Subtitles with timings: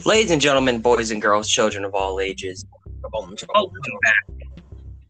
[0.00, 2.64] Ladies and gentlemen, boys and girls, children of all ages,
[3.12, 3.36] welcome
[4.02, 4.48] back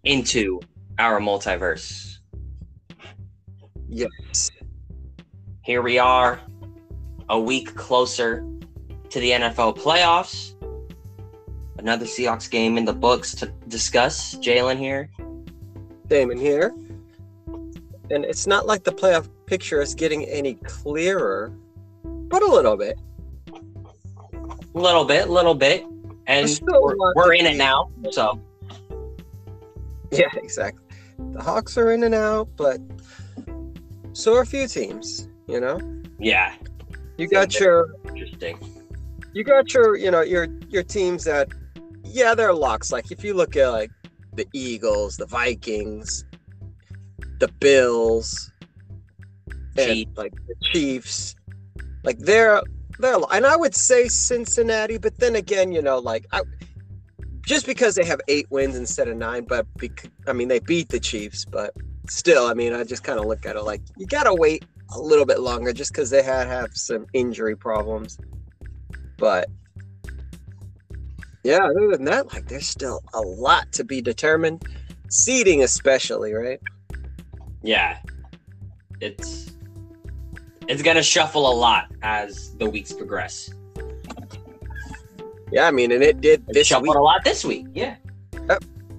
[0.03, 0.61] into
[0.99, 2.19] our multiverse.
[3.89, 4.51] Yes.
[5.63, 6.41] Here we are,
[7.29, 8.45] a week closer
[9.09, 10.57] to the NFL playoffs.
[11.79, 14.35] Another Seahawks game in the books to discuss.
[14.35, 15.09] Jalen here.
[16.09, 16.75] Damon here.
[18.11, 21.53] And it's not like the playoff picture is getting any clearer,
[22.05, 22.99] but a little bit.
[24.75, 25.85] A little bit, little bit.
[26.27, 27.91] And There's still a we're, we're in it now.
[28.11, 28.41] So,
[30.11, 30.83] Yeah, exactly.
[31.33, 32.81] The Hawks are in and out, but
[34.13, 35.81] so are a few teams, you know?
[36.19, 36.55] yeah,
[37.17, 38.59] You got your interesting.
[39.33, 41.49] you got your you know your your teams that
[42.05, 43.91] yeah they're locks like if you look at like
[44.35, 46.25] the eagles the vikings
[47.39, 48.53] the bills
[49.79, 51.35] and like the chiefs
[52.05, 52.61] like they're
[53.01, 56.41] and i would say cincinnati but then again you know like i
[57.47, 60.89] just because they have eight wins instead of nine but bec- i mean they beat
[60.89, 61.75] the chiefs but
[62.09, 65.01] still i mean i just kind of look at it like you gotta wait a
[65.01, 68.19] little bit longer just because they had have some injury problems
[69.19, 69.49] but
[71.45, 74.65] yeah, other than that, like there's still a lot to be determined.
[75.09, 76.61] Seating especially, right?
[77.63, 77.99] Yeah,
[79.01, 79.53] it's
[80.69, 83.53] it's gonna shuffle a lot as the weeks progress.
[85.51, 86.97] Yeah, I mean, and it did It this shuffled week.
[86.97, 87.67] a lot this week.
[87.75, 87.97] Yeah,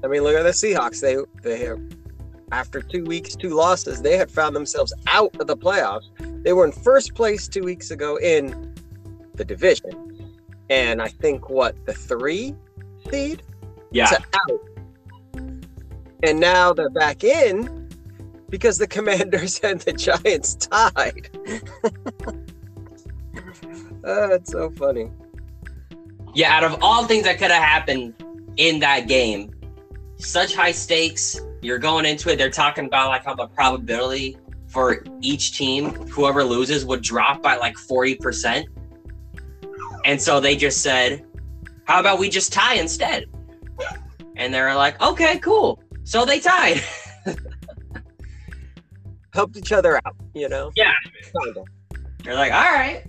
[0.03, 1.02] I mean, look at the Seahawks.
[1.02, 1.80] They they have
[2.52, 6.06] after two weeks, two losses, they had found themselves out of the playoffs.
[6.44, 8.75] They were in first place two weeks ago in
[9.34, 10.36] the division,
[10.69, 12.56] and I think what the three
[13.09, 13.41] seed
[13.91, 14.06] yeah.
[14.06, 14.69] to out.
[16.22, 17.82] And now they're back in
[18.53, 21.29] because the Commanders and the Giants tied.
[24.05, 25.09] Ah, oh, it's so funny.
[26.35, 28.13] Yeah, out of all things that could have happened
[28.57, 29.50] in that game,
[30.17, 31.39] such high stakes.
[31.61, 32.35] You're going into it.
[32.35, 37.55] They're talking about like how the probability for each team, whoever loses, would drop by
[37.55, 38.67] like forty percent.
[40.03, 41.25] And so they just said,
[41.85, 43.23] "How about we just tie instead?"
[44.35, 46.83] And they're like, "Okay, cool." So they tied.
[49.33, 50.71] Helped each other out, you know?
[50.75, 50.94] Yeah.
[51.44, 51.63] Kinda.
[52.23, 53.03] They're like, "All right."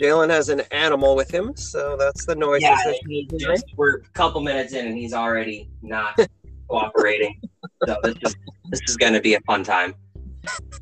[0.00, 2.60] Jalen has an animal with him, so that's the noise.
[2.60, 6.18] Yeah, that he he's just, we're a couple minutes in and he's already not
[6.68, 7.40] cooperating.
[7.86, 8.36] So this is
[8.70, 9.94] this is gonna be a fun time.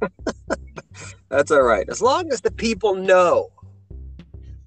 [1.28, 1.88] That's all right.
[1.88, 3.48] As long as the people know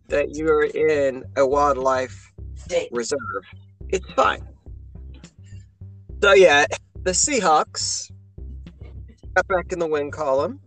[0.07, 2.33] that you're in a wildlife
[2.91, 3.43] reserve,
[3.89, 4.47] it's fine.
[6.21, 6.65] So yeah,
[7.03, 8.11] the Seahawks
[9.37, 10.59] got back in the win column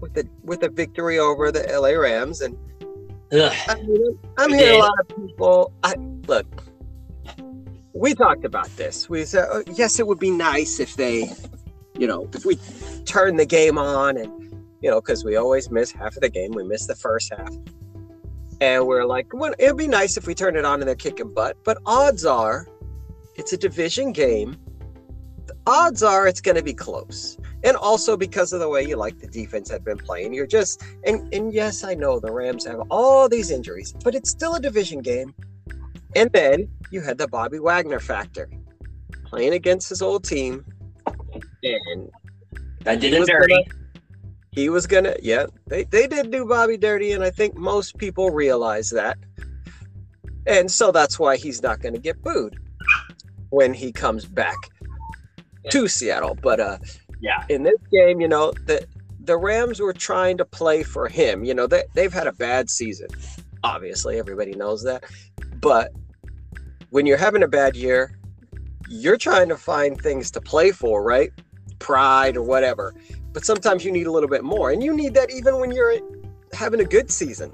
[0.00, 2.56] with the with a victory over the LA Rams, and
[3.32, 3.52] Ugh.
[3.68, 5.72] I mean, I'm hearing a lot of people.
[5.82, 5.94] I
[6.26, 6.64] look.
[7.94, 9.08] We talked about this.
[9.08, 11.30] We said, oh, yes, it would be nice if they,
[11.98, 12.56] you know, if we
[13.04, 14.30] turn the game on and,
[14.80, 16.52] you know, because we always miss half of the game.
[16.52, 17.52] We miss the first half.
[18.60, 21.32] And we're like, well, it'd be nice if we turn it on and they're kicking
[21.32, 21.56] butt.
[21.64, 22.68] But odds are
[23.36, 24.56] it's a division game.
[25.46, 27.36] The odds are it's going to be close.
[27.62, 30.82] And also because of the way you like the defense had been playing, you're just
[31.04, 34.60] and and yes, I know the Rams have all these injuries, but it's still a
[34.60, 35.34] division game.
[36.16, 38.48] And then you had the Bobby Wagner factor,
[39.26, 40.64] playing against his old team,
[41.62, 42.10] and
[42.84, 43.52] That did he it dirty.
[43.52, 43.64] gonna-
[44.52, 48.30] he was gonna, yeah, they they did do Bobby dirty, and I think most people
[48.30, 49.16] realize that,
[50.46, 52.58] and so that's why he's not gonna get booed
[53.50, 54.56] when he comes back
[55.70, 56.36] to Seattle.
[56.42, 56.78] But uh,
[57.20, 57.44] Yeah.
[57.48, 58.86] in this game, you know, the
[59.22, 61.44] the Rams were trying to play for him.
[61.44, 63.08] You know, they they've had a bad season.
[63.62, 65.04] Obviously, everybody knows that.
[65.60, 65.92] But
[66.90, 68.18] when you're having a bad year,
[68.88, 71.30] you're trying to find things to play for, right?
[71.78, 72.94] Pride or whatever.
[73.32, 74.70] But sometimes you need a little bit more.
[74.70, 75.96] And you need that even when you're
[76.52, 77.52] having a good season.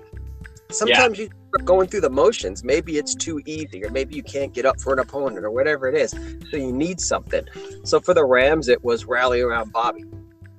[0.70, 1.30] Sometimes you are
[1.64, 2.62] going through the motions.
[2.62, 5.88] Maybe it's too easy, or maybe you can't get up for an opponent, or whatever
[5.88, 6.10] it is.
[6.50, 7.44] So you need something.
[7.84, 10.04] So for the Rams, it was rally around Bobby.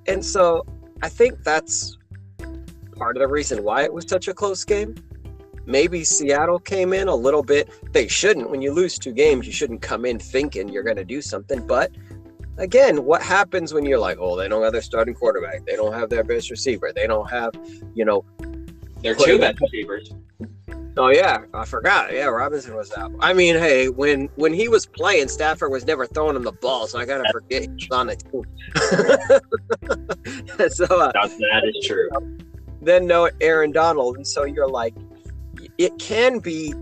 [0.07, 0.65] And so
[1.01, 1.97] I think that's
[2.95, 4.95] part of the reason why it was such a close game.
[5.65, 7.69] Maybe Seattle came in a little bit.
[7.91, 8.49] They shouldn't.
[8.49, 11.67] When you lose two games, you shouldn't come in thinking you're going to do something.
[11.67, 11.91] But
[12.57, 15.65] again, what happens when you're like, oh, they don't have their starting quarterback.
[15.65, 16.93] They don't have their best receiver.
[16.95, 17.51] They don't have,
[17.93, 18.23] you know,
[19.01, 20.11] They're two best receivers.
[20.97, 22.11] Oh yeah, I forgot.
[22.11, 23.11] Yeah, Robinson was out.
[23.19, 26.87] I mean, hey, when when he was playing, Stafford was never throwing him the ball,
[26.87, 28.43] so I gotta forget he was on the team.
[30.69, 32.09] so uh, That, that is true.
[32.81, 34.95] then no Aaron Donald, and so you're like,
[35.77, 36.73] it can be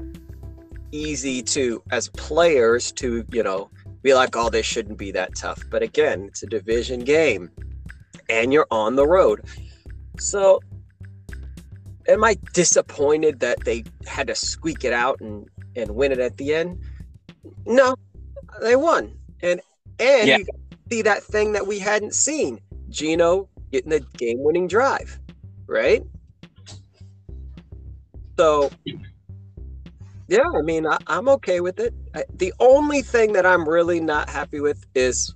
[0.92, 3.70] easy to as players to you know
[4.02, 7.52] be like oh this shouldn't be that tough but again it's a division game
[8.30, 9.42] and you're on the road
[10.18, 10.60] so
[12.08, 16.38] am i disappointed that they had to squeak it out and and win it at
[16.38, 16.80] the end
[17.66, 17.96] no
[18.62, 19.62] they won and
[20.00, 20.38] and Yeah.
[20.38, 20.46] you
[20.92, 22.60] see that thing that we hadn't seen
[22.90, 25.20] Geno getting the game winning drive
[25.68, 26.04] right
[28.38, 28.70] so
[30.28, 31.94] yeah, I mean, I, I'm okay with it.
[32.16, 35.36] I, the only thing that I'm really not happy with is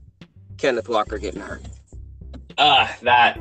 [0.57, 1.61] Kenneth Walker getting hurt.
[2.57, 3.39] Uh, that.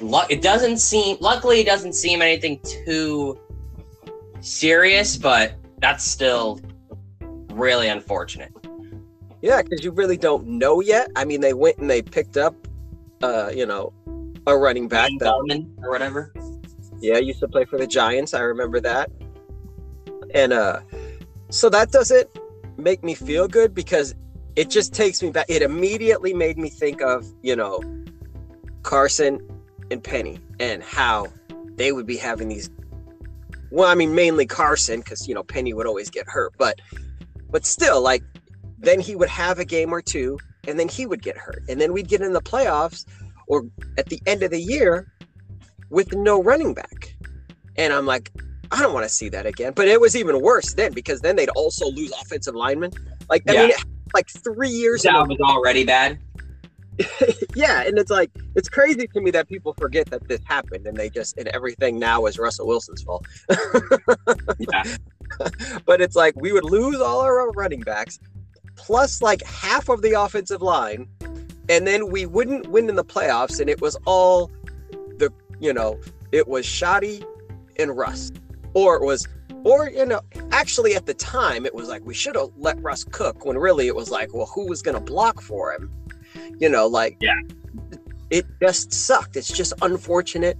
[0.00, 0.30] Luck.
[0.30, 1.16] It doesn't seem.
[1.20, 3.38] Luckily, it doesn't seem anything too
[4.40, 6.60] serious, but that's still
[7.52, 8.52] really unfortunate.
[9.42, 11.10] Yeah, because you really don't know yet.
[11.16, 12.54] I mean, they went and they picked up,
[13.22, 13.92] uh, you know,
[14.46, 15.32] a running back that
[15.82, 16.32] or whatever.
[17.00, 18.34] yeah used to play for the Giants.
[18.34, 19.10] I remember that,
[20.34, 20.80] and uh,
[21.48, 22.28] so that doesn't
[22.76, 24.14] make me feel good because
[24.56, 25.46] it just takes me back.
[25.48, 27.80] It immediately made me think of you know
[28.82, 29.40] Carson
[29.90, 31.26] and Penny and how
[31.76, 32.70] they would be having these.
[33.70, 36.80] Well, I mean, mainly Carson because you know Penny would always get hurt, but
[37.50, 38.22] but still, like
[38.78, 41.80] then he would have a game or two, and then he would get hurt, and
[41.80, 43.04] then we'd get in the playoffs
[43.46, 43.64] or
[43.98, 45.06] at the end of the year
[45.90, 47.16] with no running back,
[47.76, 48.30] and I'm like,
[48.72, 49.72] I don't want to see that again.
[49.74, 52.92] But it was even worse then because then they'd also lose offensive linemen.
[53.28, 53.66] Like I Yeah.
[53.66, 53.72] mean,
[54.14, 55.02] like three years.
[55.02, 56.18] That was already bad.
[57.54, 60.96] yeah, and it's like it's crazy to me that people forget that this happened and
[60.96, 63.26] they just and everything now is Russell Wilson's fault.
[64.58, 64.82] Yeah.
[65.86, 68.18] but it's like we would lose all our running backs,
[68.76, 71.08] plus like half of the offensive line,
[71.68, 74.50] and then we wouldn't win in the playoffs, and it was all
[75.18, 75.98] the you know
[76.32, 77.24] it was Shoddy
[77.78, 78.40] and rust.
[78.74, 79.26] or it was.
[79.62, 83.04] Or you know, actually, at the time, it was like we should have let Russ
[83.04, 83.44] cook.
[83.44, 85.90] When really, it was like, well, who was going to block for him?
[86.58, 87.40] You know, like Yeah.
[88.30, 89.36] it just sucked.
[89.36, 90.58] It's just unfortunate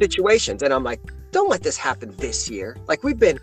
[0.00, 0.62] situations.
[0.62, 1.00] And I'm like,
[1.30, 2.76] don't let this happen this year.
[2.88, 3.38] Like we've been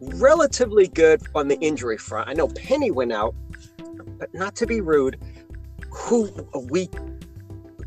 [0.00, 2.28] relatively good on the injury front.
[2.28, 3.34] I know Penny went out,
[4.18, 5.18] but not to be rude,
[5.90, 6.30] who
[6.70, 6.88] we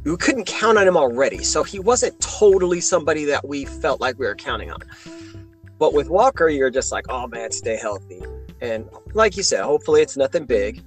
[0.04, 1.44] we couldn't count on him already.
[1.44, 4.80] So he wasn't totally somebody that we felt like we were counting on.
[5.80, 8.22] But with Walker, you're just like, oh man, stay healthy.
[8.62, 10.84] And like you said, hopefully it's nothing big.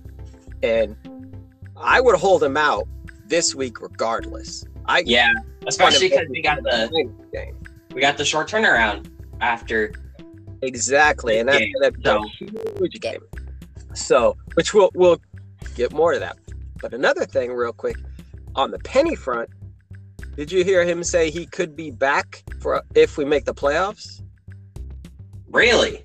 [0.62, 0.96] And
[1.76, 2.87] I would hold him out
[3.26, 4.64] this week regardless.
[4.87, 5.32] I Yeah,
[5.66, 6.88] especially because we got the
[7.32, 7.56] game.
[7.94, 9.06] we got the short turnaround
[9.40, 9.93] after.
[10.62, 13.20] Exactly, and that's game, gonna be so- a huge game.
[13.94, 15.20] So, which we'll we'll
[15.76, 16.37] get more to that.
[16.81, 17.96] But another thing, real quick,
[18.55, 19.50] on the Penny front,
[20.37, 24.22] did you hear him say he could be back for if we make the playoffs?
[25.50, 26.05] Really?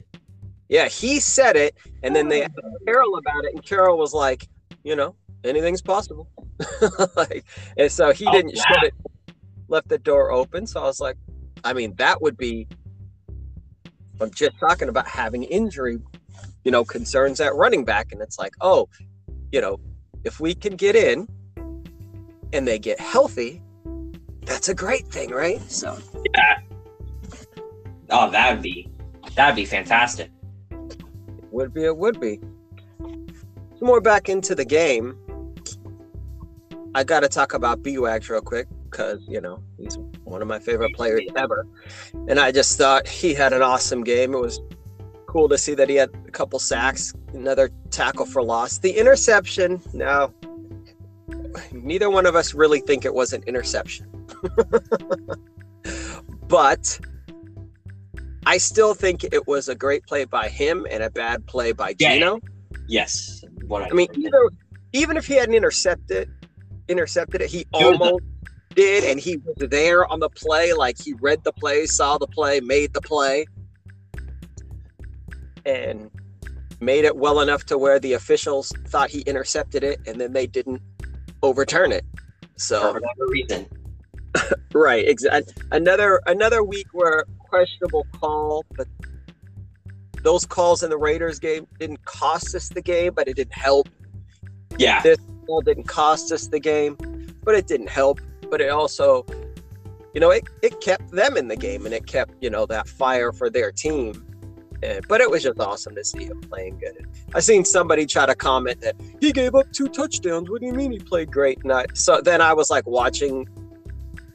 [0.74, 2.46] Yeah, he said it, and then they oh.
[2.46, 4.48] asked Carroll about it, and Carroll was like,
[4.84, 6.28] you know, anything's possible.
[7.16, 7.46] like,
[7.78, 8.96] and so he Oh, didn't shut it,
[9.68, 10.66] left the door open.
[10.66, 11.16] So I was like,
[11.64, 12.68] I mean, that would be.
[14.20, 16.00] I'm just talking about having injury,
[16.64, 18.90] you know, concerns at running back, and it's like, oh,
[19.52, 19.80] you know,
[20.24, 21.28] if we can get in,
[22.52, 23.62] and they get healthy,
[24.42, 25.62] that's a great thing, right?
[25.70, 26.00] So
[26.34, 26.62] Yeah.
[28.10, 28.90] Oh, that'd be
[29.36, 30.32] that'd be fantastic.
[31.54, 32.40] Would be, it would be.
[33.00, 35.16] Some more back into the game.
[36.96, 40.58] I got to talk about B-Wags real quick because, you know, he's one of my
[40.58, 41.68] favorite players ever.
[42.28, 44.34] And I just thought he had an awesome game.
[44.34, 44.60] It was
[45.28, 48.80] cool to see that he had a couple sacks, another tackle for loss.
[48.80, 50.34] The interception, now,
[51.72, 54.08] neither one of us really think it was an interception.
[56.48, 57.00] but
[58.46, 61.96] I still think it was a great play by him and a bad play by
[62.00, 62.16] Yeah.
[62.16, 62.40] Geno.
[62.88, 63.44] Yes.
[63.68, 64.50] What I mean, either,
[64.92, 66.30] even if he hadn't intercepted
[66.90, 68.24] intercepted it, he He was the- almost
[68.76, 72.28] did, and he was there on the play, like he read the play, saw the
[72.28, 73.46] play, made the play,
[75.66, 76.10] and
[76.82, 80.48] made it well enough to where the officials thought he intercepted it, and then they
[80.48, 80.82] didn't
[81.42, 82.04] overturn it.
[82.58, 83.68] So for whatever reason.
[84.74, 85.54] right, exactly.
[85.72, 88.88] Another another week where questionable call, but
[90.24, 93.90] those calls in the Raiders game didn't cost us the game, but it didn't help.
[94.80, 95.04] Yeah.
[95.48, 96.98] Well, didn't cost us the game,
[97.44, 98.20] but it didn't help.
[98.50, 99.24] But it also,
[100.16, 102.88] you know, it, it kept them in the game and it kept, you know, that
[102.88, 104.26] fire for their team.
[104.82, 107.06] And, but it was just awesome to see him playing good.
[107.36, 110.50] I seen somebody try to comment that he gave up two touchdowns.
[110.50, 111.60] What do you mean he played great?
[111.64, 113.48] And I, so then I was like watching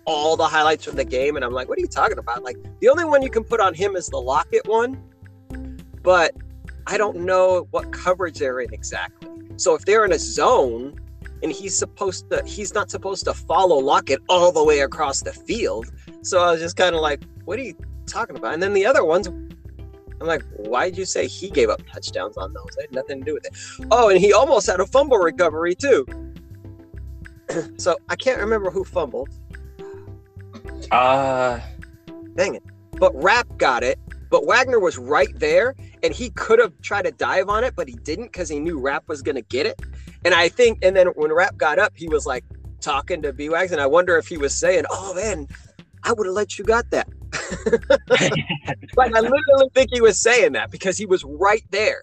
[0.09, 2.43] all the highlights from the game, and I'm like, what are you talking about?
[2.43, 5.05] Like the only one you can put on him is the Lockett one,
[6.03, 6.35] but
[6.87, 9.29] I don't know what coverage they're in exactly.
[9.57, 10.99] So if they're in a zone
[11.43, 15.33] and he's supposed to he's not supposed to follow Lockett all the way across the
[15.33, 15.93] field.
[16.23, 18.55] So I was just kind of like, what are you talking about?
[18.55, 22.39] And then the other ones I'm like, why did you say he gave up touchdowns
[22.39, 22.77] on those?
[22.79, 23.87] It had nothing to do with it.
[23.91, 26.07] Oh, and he almost had a fumble recovery too.
[27.77, 29.29] so I can't remember who fumbled.
[30.91, 31.61] Uh
[32.37, 32.63] dang it.
[32.93, 33.99] But Rapp got it.
[34.31, 37.89] But Wagner was right there and he could have tried to dive on it, but
[37.89, 39.81] he didn't because he knew Rapp was gonna get it.
[40.25, 42.45] And I think, and then when Rapp got up, he was like
[42.81, 45.47] talking to B Wags, and I wonder if he was saying, "Oh man,
[46.03, 47.09] I would have let you got that."
[48.97, 52.03] like I literally think he was saying that because he was right there.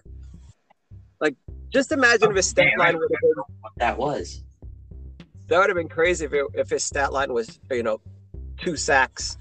[1.20, 1.34] Like,
[1.70, 4.44] just imagine if his stat line would have been what that was.
[5.48, 8.00] That would have been crazy if it, if his stat line was, you know,
[8.58, 9.38] two sacks,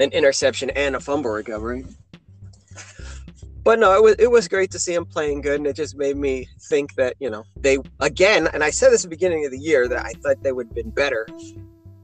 [0.00, 1.84] an interception, and a fumble recovery
[3.64, 5.96] but no, it was it was great to see him playing good, and it just
[5.96, 8.46] made me think that you know they again.
[8.52, 10.66] And I said this at the beginning of the year that I thought they would
[10.66, 11.26] have been better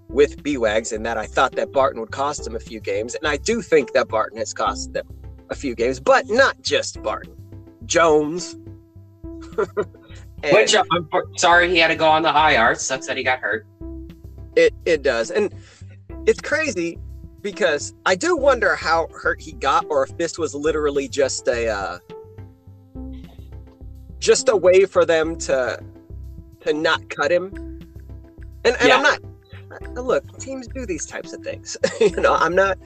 [0.09, 3.29] with B-Wags, and that I thought that Barton would cost them a few games, and
[3.29, 5.07] I do think that Barton has cost them
[5.50, 7.37] a few games, but not just Barton,
[7.85, 8.57] Jones.
[10.52, 12.75] Which I'm sorry he had to go on the IR.
[12.75, 13.67] Sucks that he got hurt.
[14.57, 15.55] It it does, and
[16.27, 16.99] it's crazy
[17.43, 21.69] because I do wonder how hurt he got, or if this was literally just a
[21.69, 21.99] uh,
[24.19, 25.83] just a way for them to
[26.61, 27.47] to not cut him.
[28.65, 28.97] And, and yeah.
[28.97, 29.21] I'm not.
[29.97, 31.77] Uh, look, teams do these types of things.
[32.00, 32.79] you know, I'm not.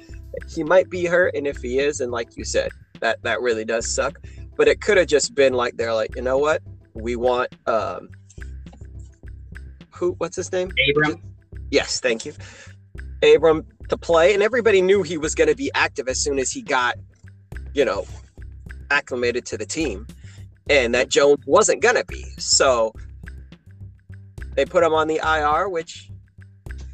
[0.48, 3.64] He might be hurt, and if he is, and like you said, that that really
[3.64, 4.18] does suck.
[4.56, 6.62] But it could have just been like they're like, you know what,
[6.94, 8.08] we want um,
[9.90, 10.12] who?
[10.18, 10.70] What's his name?
[10.90, 11.22] Abram.
[11.70, 12.32] Yes, thank you.
[13.24, 16.50] Abram to play, and everybody knew he was going to be active as soon as
[16.50, 16.96] he got,
[17.72, 18.06] you know,
[18.90, 20.06] acclimated to the team,
[20.68, 22.24] and that Jones wasn't going to be.
[22.38, 22.92] So
[24.54, 26.10] they put him on the IR, which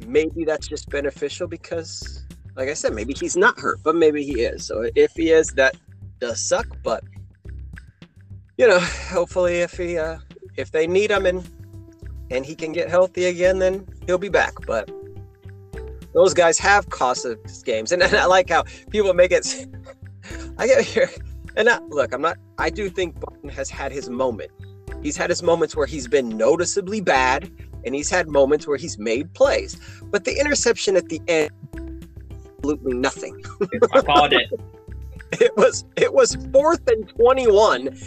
[0.05, 4.41] maybe that's just beneficial because, like I said, maybe he's not hurt, but maybe he
[4.41, 4.65] is.
[4.65, 5.75] So if he is, that
[6.19, 7.03] does suck, but
[8.57, 10.19] you know, hopefully if he uh
[10.55, 11.47] if they need him and
[12.29, 14.53] and he can get healthy again, then he'll be back.
[14.65, 14.89] But
[16.13, 19.67] those guys have cost us games, and, and I like how people make it.
[20.57, 21.09] I get here,
[21.55, 22.37] and I, look, I'm not.
[22.57, 24.51] I do think Barton has had his moment.
[25.01, 27.49] He's had his moments where he's been noticeably bad,
[27.85, 29.79] and he's had moments where he's made plays.
[30.03, 31.51] But the interception at the end,
[32.57, 33.41] absolutely nothing.
[33.93, 34.51] I called it.
[35.33, 37.97] it was it was fourth and twenty one,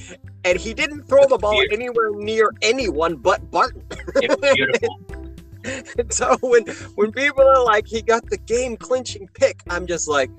[0.45, 3.83] and he didn't throw the ball anywhere near anyone but Barton.
[4.17, 5.24] It was beautiful.
[6.11, 10.31] so when when people are like he got the game clinching pick, I'm just like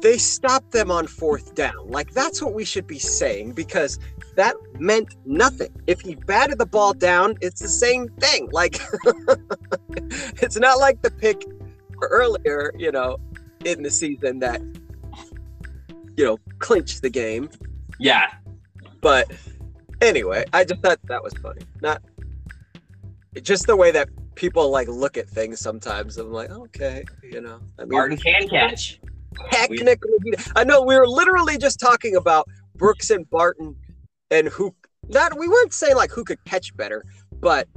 [0.00, 1.88] they stopped them on fourth down.
[1.88, 3.98] Like that's what we should be saying because
[4.36, 5.72] that meant nothing.
[5.86, 8.48] If he batted the ball down, it's the same thing.
[8.52, 8.80] Like
[10.42, 11.44] it's not like the pick
[12.02, 13.18] earlier, you know,
[13.64, 14.60] in the season that
[16.16, 17.48] you know clinched the game.
[17.98, 18.30] Yeah.
[19.00, 19.30] But
[20.00, 21.62] anyway, I just thought that was funny.
[21.80, 22.02] Not
[23.42, 26.18] just the way that people like look at things sometimes.
[26.18, 27.60] I'm like, okay, you know.
[27.78, 29.00] I mean, Martin can catch.
[29.50, 33.76] Technically, I know we were literally just talking about Brooks and Barton
[34.30, 34.74] and who.
[35.08, 37.04] Not we weren't saying like who could catch better,
[37.40, 37.68] but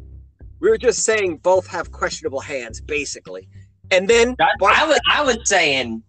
[0.62, 3.50] we were just saying both have questionable hands, basically.
[3.92, 6.04] And then Barton, I was I was saying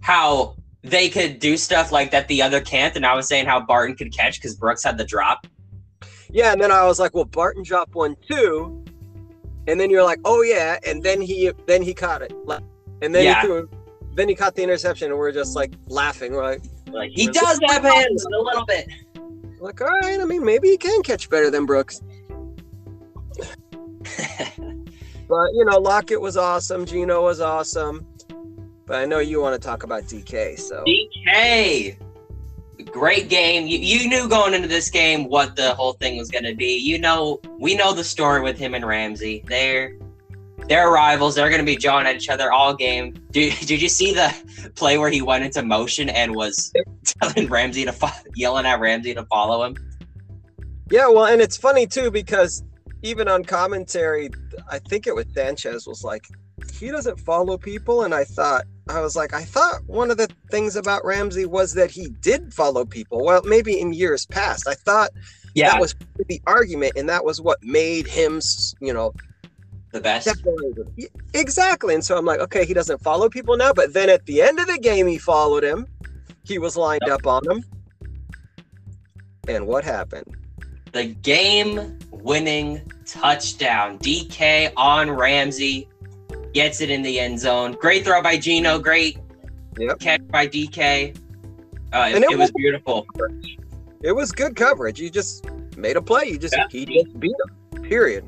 [0.00, 3.60] how they could do stuff like that the other can't, and I was saying how
[3.60, 5.46] Barton could catch because Brooks had the drop.
[6.30, 8.84] Yeah, and then I was like, well, Barton dropped one too,
[9.66, 12.32] and then you're like, oh yeah, and then he then he caught it,
[13.02, 13.40] and then yeah.
[13.40, 13.68] he threw,
[14.14, 17.60] then he caught the interception, and we're just like laughing, we're like, like he does
[17.68, 18.88] have hands a little bit.
[19.60, 22.00] Like, all right, I mean, maybe he can catch better than Brooks.
[25.28, 28.06] but you know, Lockett was awesome, Geno was awesome,
[28.86, 31.96] but I know you want to talk about DK, so DK
[32.84, 33.66] great game.
[33.66, 36.76] You, you knew going into this game what the whole thing was going to be.
[36.78, 39.44] You know, we know the story with him and Ramsey.
[39.46, 39.96] They're
[40.68, 41.34] they're rivals.
[41.34, 43.14] They're going to be jawing at each other all game.
[43.30, 46.72] Did, did you see the play where he went into motion and was
[47.04, 49.76] telling Ramsey to fo- yelling at Ramsey to follow him?
[50.90, 52.62] Yeah, well, and it's funny too because
[53.02, 54.30] even on commentary,
[54.68, 56.24] I think it was Sanchez was like,
[56.74, 60.28] he doesn't follow people, and I thought I was like, I thought one of the
[60.50, 63.24] things about Ramsey was that he did follow people.
[63.24, 65.10] Well, maybe in years past, I thought
[65.54, 65.70] yeah.
[65.70, 65.94] that was
[66.28, 68.40] the argument, and that was what made him,
[68.80, 69.12] you know,
[69.92, 70.26] the best.
[70.26, 71.08] Definitely.
[71.34, 71.94] Exactly.
[71.94, 73.72] And so I'm like, okay, he doesn't follow people now.
[73.72, 75.86] But then at the end of the game, he followed him.
[76.44, 77.64] He was lined up on him.
[79.48, 80.36] And what happened?
[80.92, 83.98] The game winning touchdown.
[83.98, 85.88] DK on Ramsey
[86.52, 87.76] gets it in the end zone.
[87.80, 88.78] Great throw by Geno.
[88.78, 89.18] Great
[89.78, 89.98] Yep.
[90.00, 91.14] catch by DK.
[91.92, 93.06] Uh, it, it was- beautiful.
[94.02, 94.98] It was good coverage.
[95.00, 95.44] You just
[95.76, 96.24] made a play.
[96.26, 96.64] You just Yeah.
[96.70, 97.34] he just beat
[97.74, 97.82] him.
[97.82, 98.24] Period.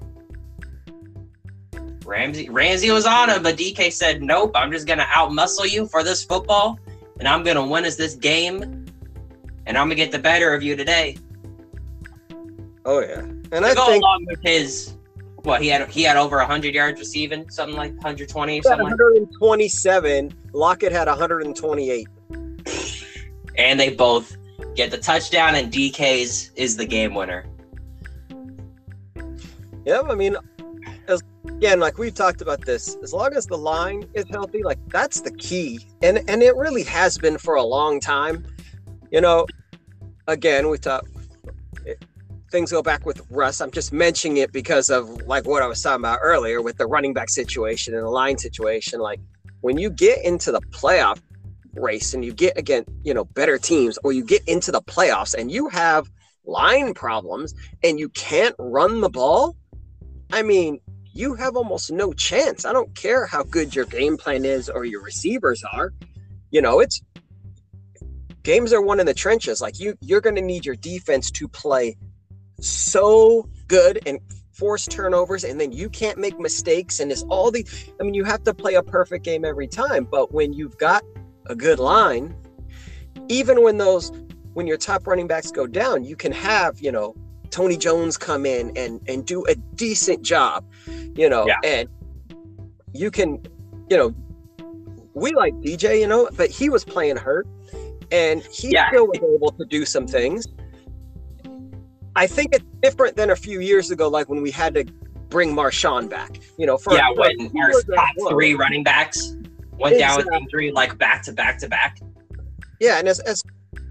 [2.05, 6.03] Ramsey Ramsey was on him, but DK said, "Nope, I'm just gonna outmuscle you for
[6.03, 6.79] this football,
[7.19, 8.63] and I'm gonna win us this game,
[9.67, 11.17] and I'm gonna get the better of you today."
[12.85, 13.21] Oh yeah.
[13.21, 14.95] And To I go think along with his,
[15.45, 18.65] what he had, he had over 100 yards receiving, something like 120 or he had
[18.65, 18.87] something.
[18.87, 20.33] Like, 127.
[20.53, 22.09] Lockett had 128.
[23.57, 24.37] and they both
[24.75, 27.47] get the touchdown, and DK's is the game winner.
[29.85, 30.37] Yeah, I mean,
[31.09, 34.79] as again, like we've talked about this, as long as the line is healthy, like
[34.89, 38.47] that's the key, and and it really has been for a long time.
[39.11, 39.47] You know,
[40.29, 41.12] again, we talk it-
[42.53, 43.61] things go back with Russ.
[43.61, 46.87] I'm just mentioning it because of like what I was talking about earlier with the
[46.87, 49.01] running back situation and the line situation.
[49.01, 49.19] Like
[49.63, 51.21] when you get into the playoff
[51.75, 55.35] race and you get again, you know, better teams, or you get into the playoffs
[55.35, 56.09] and you have
[56.45, 59.57] line problems and you can't run the ball
[60.33, 60.81] I mean,
[61.13, 62.65] you have almost no chance.
[62.65, 65.93] I don't care how good your game plan is or your receivers are.
[66.51, 67.03] You know, it's
[68.43, 69.61] games are won in the trenches.
[69.61, 71.99] Like you, you're going to need your defense to play
[72.63, 74.19] so good and
[74.53, 77.01] force turnovers, and then you can't make mistakes.
[77.01, 77.67] And it's all the.
[78.01, 80.05] I mean, you have to play a perfect game every time.
[80.05, 81.03] But when you've got
[81.47, 82.35] a good line,
[83.29, 84.13] even when those,
[84.55, 87.15] when your top running backs go down, you can have you know
[87.51, 90.65] Tony Jones come in and and do a decent job,
[91.17, 91.57] you know, Yeah.
[91.65, 91.89] and
[92.95, 93.43] you can,
[93.91, 94.15] you know,
[95.15, 97.47] we like DJ, you know, but he was playing hurt
[98.11, 98.89] and he Yeah.
[98.89, 100.47] still was able to do some things.
[102.15, 104.85] I think it's different than a few years ago, like when we had to
[105.29, 109.37] bring Marshawn back, you know, for yeah, for when our top three running backs
[109.79, 111.99] went down with injury, like back to back to back.
[112.81, 113.43] Yeah, and as, as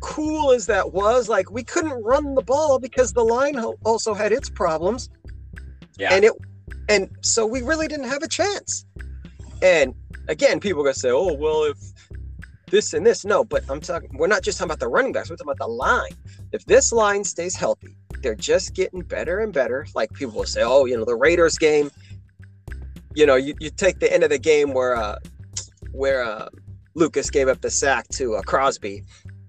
[0.01, 4.31] cool as that was, like we couldn't run the ball because the line also had
[4.31, 5.10] its problems.
[5.97, 6.13] Yeah.
[6.13, 6.34] And it
[6.89, 8.86] and so we really didn't have a chance.
[9.62, 9.95] And
[10.27, 11.77] again, people are gonna say, Oh, well, if
[12.67, 15.29] this and this, no, but I'm talking we're not just talking about the running backs,
[15.29, 16.12] we're talking about the line.
[16.51, 19.86] If this line stays healthy, they're just getting better and better.
[19.95, 21.91] Like people will say, Oh, you know, the Raiders game,
[23.13, 25.17] you know, you, you take the end of the game where uh
[25.91, 26.49] where uh
[26.93, 29.03] Lucas gave up the sack to uh, Crosby,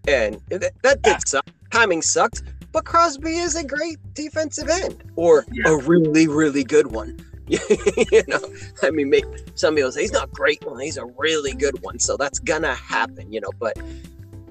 [0.07, 1.45] and that, that did suck.
[1.71, 5.73] Timing sucked, but Crosby is a great defensive end, or Yeah.
[5.73, 7.19] a really, really good one.
[7.49, 8.39] you know,
[8.83, 9.25] I mean, make,
[9.57, 12.75] some people say he's not great one, he's a really good one, so that's gonna
[12.75, 13.51] happen, you know.
[13.59, 13.77] But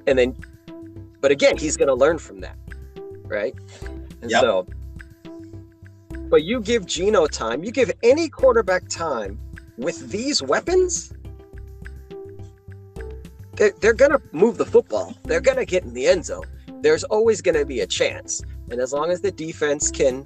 [0.05, 0.35] and then,
[1.21, 2.57] but again, he's gonna learn from that,
[3.25, 3.55] right?
[4.21, 4.41] And Yep.
[4.41, 4.67] so,
[6.29, 9.39] but you give Geno time, you give any quarterback time
[9.77, 11.13] with these weapons
[13.61, 15.15] they're, they're going to move the football.
[15.23, 16.45] They're going to get in the end zone.
[16.81, 18.41] There's always going to be a chance.
[18.71, 20.25] And as long as the defense can,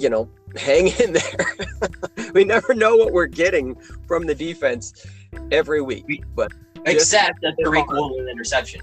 [0.00, 1.54] you know, hang in there,
[2.34, 3.76] we never know what we're getting
[4.08, 5.06] from the defense
[5.52, 6.24] every week.
[6.34, 6.52] But
[6.84, 8.80] Except the Tariq Woolen interception.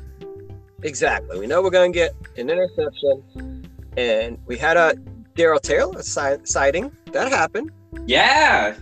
[0.81, 3.62] exactly, we know we're going to get an interception.
[3.97, 4.95] And we had a
[5.35, 6.91] Darrell Taylor si- sighting.
[7.11, 7.71] That happened.
[8.05, 8.75] Yeah.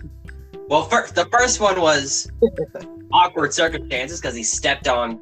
[0.67, 2.31] Well, first the first one was
[3.13, 5.19] awkward circumstances because he stepped on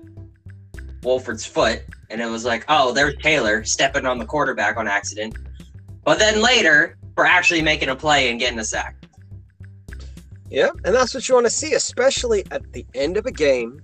[1.04, 5.36] Wolford's foot, and it was like, oh, there's Taylor stepping on the quarterback on accident.
[6.04, 8.96] But then later, for actually making a play and getting a sack.
[10.50, 13.82] Yeah, and that's what you want to see, especially at the end of a game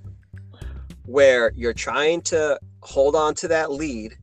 [1.05, 4.15] where you're trying to hold on to that lead.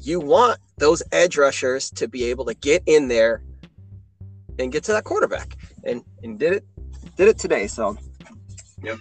[0.00, 3.42] You want those edge rushers to be able to get in there
[4.58, 6.64] and get to that quarterback, and and did it
[7.16, 7.66] did it today.
[7.66, 7.96] So,
[8.82, 8.98] Yep.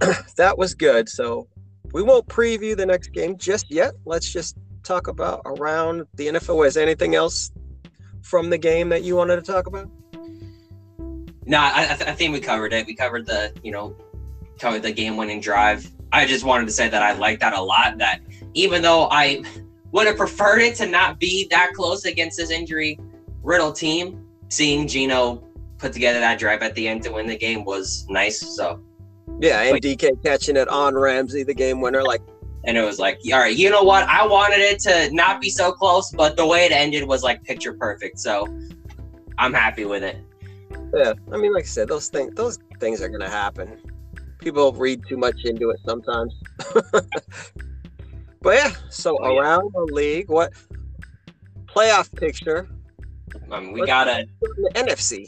[0.36, 1.08] that was good.
[1.08, 1.48] So
[1.92, 3.92] we won't preview the next game just yet.
[4.04, 6.66] Let's just talk about around the NFL.
[6.66, 7.50] Is anything else
[8.22, 9.90] from the game that you wanted to talk about?
[11.46, 12.86] No, I, I, th- I think we covered it.
[12.86, 13.96] We covered the, you know,
[14.58, 15.90] covered the game-winning drive.
[16.12, 17.98] I just wanted to say that I like that a lot.
[17.98, 18.20] That
[18.54, 19.42] even though I
[19.92, 22.98] would have preferred it to not be that close against this injury
[23.42, 25.42] riddle team, seeing Geno
[25.78, 28.40] put together that drive at the end to win the game was nice.
[28.56, 28.80] So,
[29.40, 32.02] Yeah, and DK catching it on Ramsey, the game winner.
[32.02, 32.20] Like,
[32.64, 34.04] and it was like, all right, you know what?
[34.08, 37.42] I wanted it to not be so close, but the way it ended was like
[37.44, 38.18] picture perfect.
[38.18, 38.46] So,
[39.38, 40.18] I'm happy with it.
[40.94, 43.78] Yeah, I mean, like I said, those things those things are gonna happen.
[44.40, 46.34] People read too much into it sometimes.
[48.42, 49.40] but yeah, so Oh, yeah.
[49.40, 50.52] around the league, what
[51.66, 52.68] playoff picture?
[53.48, 55.26] Mean, we Let's gotta The NFC.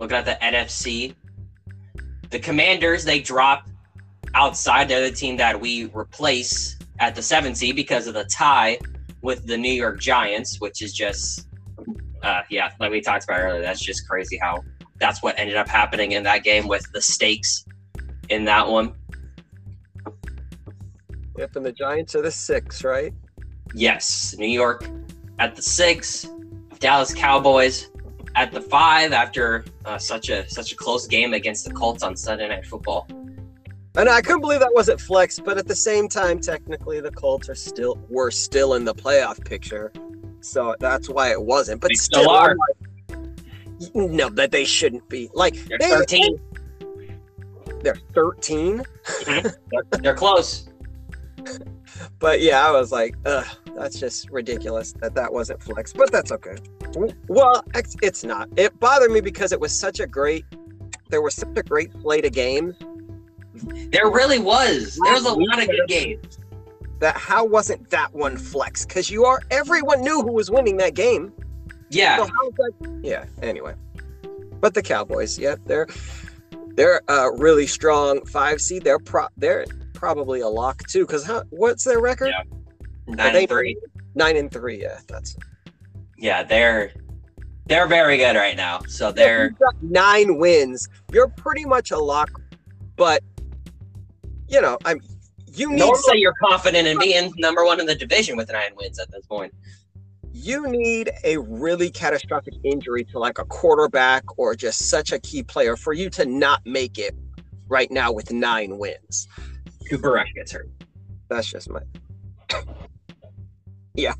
[0.00, 1.14] looking at the NFC.
[2.30, 3.68] The Commanders they drop
[4.34, 4.88] outside.
[4.88, 8.78] They're the team that we replace at the seven seed because of the tie
[9.22, 11.46] with the New York Giants, which is just,
[12.22, 13.62] uh, yeah, like we talked about earlier.
[13.62, 14.62] That's just crazy how
[14.98, 17.64] that's what ended up happening in that game with the stakes
[18.28, 18.94] in that one.
[21.36, 23.12] Yep, and the Giants are the six, right?
[23.74, 24.86] Yes, New York
[25.38, 26.28] at the six,
[26.78, 27.90] Dallas Cowboys
[28.36, 32.16] at the five after uh, such a such a close game against the Colts on
[32.16, 33.08] Sunday Night Football.
[33.96, 37.48] And I couldn't believe that wasn't flex, but at the same time, technically the Colts
[37.48, 39.92] are still were still in the playoff picture.
[40.40, 41.80] So that's why it wasn't.
[41.80, 42.56] But They still, still are.
[42.56, 45.30] Like, no, that they shouldn't be.
[45.32, 46.40] Like They're they, 13.
[47.82, 48.82] they're 13.
[49.26, 49.54] They're,
[50.00, 50.68] they're close.
[52.18, 55.92] But yeah, I was like, ugh, that's just ridiculous that that wasn't flex.
[55.92, 56.56] But that's okay.
[57.28, 58.48] Well, it's, it's not.
[58.56, 60.44] It bothered me because it was such a great.
[61.10, 62.74] There was such a great play to game.
[63.92, 64.98] There really was.
[65.04, 66.38] There was a lot of good games.
[67.00, 68.84] that how wasn't that one flex?
[68.84, 71.32] Because you are everyone knew who was winning that game.
[71.38, 71.44] So
[71.90, 73.00] Yeah, how's that?
[73.02, 73.26] Yeah.
[73.42, 73.74] Anyway,
[74.60, 75.86] but the Cowboys, yeah, they're
[76.74, 78.82] they're uh, really strong five seed.
[78.82, 79.66] They're pro they're
[80.04, 81.06] probably a lock too.
[81.06, 82.28] Because how what's their record?
[82.28, 82.42] Yeah.
[83.06, 83.76] Nine they and three.
[84.14, 84.82] Nine and three.
[84.82, 85.34] Yeah, that's
[86.18, 86.92] Yeah, they're
[87.66, 88.80] they're very good right now.
[88.86, 90.86] So they're nine wins.
[91.10, 92.30] You're pretty much a lock,
[92.96, 93.22] but
[94.46, 95.00] you know, I'm
[95.54, 98.72] you need don't say you're confident in being number one in the division with nine
[98.76, 99.54] wins at this point.
[100.32, 105.42] you need a really catastrophic injury to like a quarterback or just such a key
[105.42, 107.14] player for you to not make it
[107.68, 109.28] right now with nine wins.
[109.88, 110.70] Cooper Rush gets hurt.
[111.28, 111.80] That's just my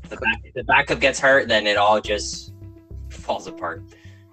[0.09, 2.53] The, back, the backup gets hurt, then it all just
[3.09, 3.83] falls apart.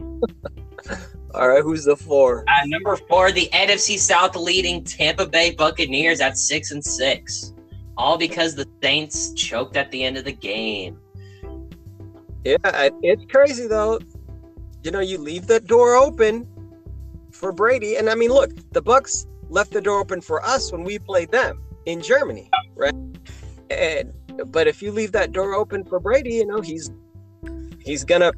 [1.35, 1.63] all right.
[1.63, 2.45] Who's the four?
[2.49, 7.55] At number four, the NFC South leading Tampa Bay Buccaneers at six and six,
[7.97, 10.99] all because the Saints choked at the end of the game.
[12.45, 12.57] Yeah,
[13.03, 14.01] it's crazy though.
[14.83, 16.49] You know, you leave the door open
[17.31, 20.83] for Brady, and I mean, look, the Bucs left the door open for us when
[20.83, 22.95] we played them in Germany, right?
[23.71, 24.13] And
[24.47, 26.91] but if you leave that door open for Brady, you know, he's
[27.81, 28.33] he's gonna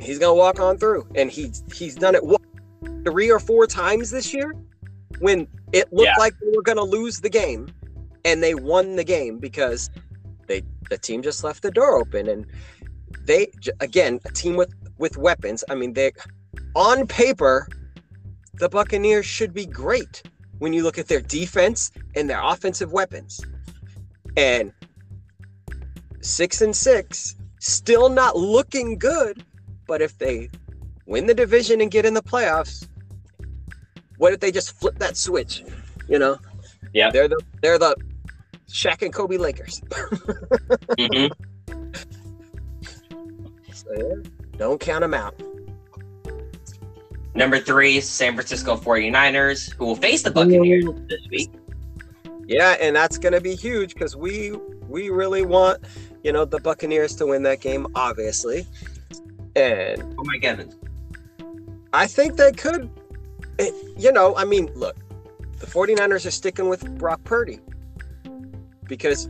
[0.00, 2.42] he's gonna walk on through, and he's he's done it what,
[3.04, 4.52] three or four times this year
[5.20, 6.14] when it looked Yeah.
[6.18, 7.68] like they were gonna lose the game,
[8.24, 9.90] and they won the game because
[10.46, 12.44] they the team just left the door open and
[13.24, 16.12] they again a team with with weapons i mean they
[16.76, 17.66] on paper
[18.58, 20.22] the buccaneers should be great
[20.58, 23.40] when you look at their defense and their offensive weapons
[24.36, 24.72] and
[26.20, 29.44] six and six still not looking good
[29.86, 30.48] but if they
[31.06, 32.88] win the division and get in the playoffs
[34.18, 35.62] what if they just flip that switch
[36.08, 36.38] you know
[36.92, 37.10] Yeah.
[37.10, 37.96] they're the they're the
[38.68, 39.80] Shaq and Kobe Lakers.
[40.98, 41.30] Mhm.
[43.72, 44.22] So,
[44.56, 45.34] don't count them out.
[47.34, 51.50] Number three, San Francisco 49ers, who will face the Buccaneers this week.
[52.46, 54.52] Yeah, and that's going to be huge because we
[54.88, 55.82] we really want
[56.22, 58.66] you know the Buccaneers to win that game, obviously,
[59.56, 60.76] and Oh my goodness.
[61.92, 62.90] I think they could.
[63.58, 64.96] eh, you know, I mean, look,
[65.58, 67.60] the 49ers are sticking with Brock Purdy
[68.84, 69.28] because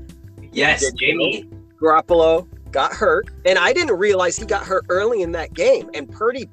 [0.53, 1.49] Yes, Jamie.
[1.81, 6.11] Garoppolo got hurt, and I didn't realize he got hurt early in that game, and
[6.11, 6.49] Purdy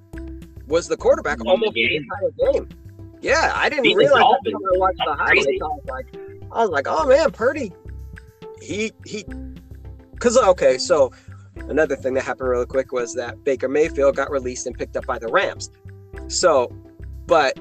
[0.72, 2.70] was the quarterback the almost the entire game.
[3.22, 4.56] Yeah, I didn't Beat realize Dolphins.
[4.56, 5.48] I watched the highlights.
[5.48, 6.16] I was like,
[6.52, 7.72] I was like, oh man, Purdy,
[8.62, 9.24] he he,
[10.14, 11.12] because okay, so
[11.68, 15.06] another thing that happened really quick was that Baker Mayfield got released and picked up
[15.06, 15.70] by the Rams.
[16.28, 16.72] So,
[17.28, 17.60] but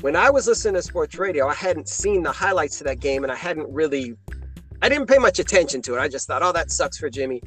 [0.00, 3.22] when I was listening to sports radio, I hadn't seen the highlights to that game,
[3.22, 4.14] and I hadn't really,
[4.82, 6.00] I didn't pay much attention to it.
[6.00, 7.42] I just thought, oh, that sucks for Jimmy,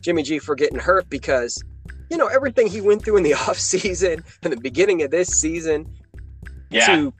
[0.00, 1.62] Jimmy G for getting hurt because,
[2.10, 5.86] you know, everything he went through in the offseason and the beginning of this season
[6.70, 6.86] Yeah.
[6.86, 7.14] to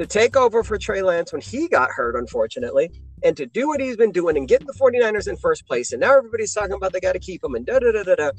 [0.00, 2.90] to take over for Trey Lance when he got hurt, unfortunately,
[3.22, 5.92] and to do what he's been doing and get the 49ers in first place.
[5.92, 8.16] And now everybody's talking about they got to keep him and da da da da
[8.16, 8.30] da.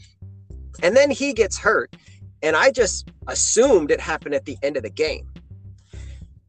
[0.84, 1.96] And then he gets hurt.
[2.44, 5.30] And I just assumed it happened at the end of the game.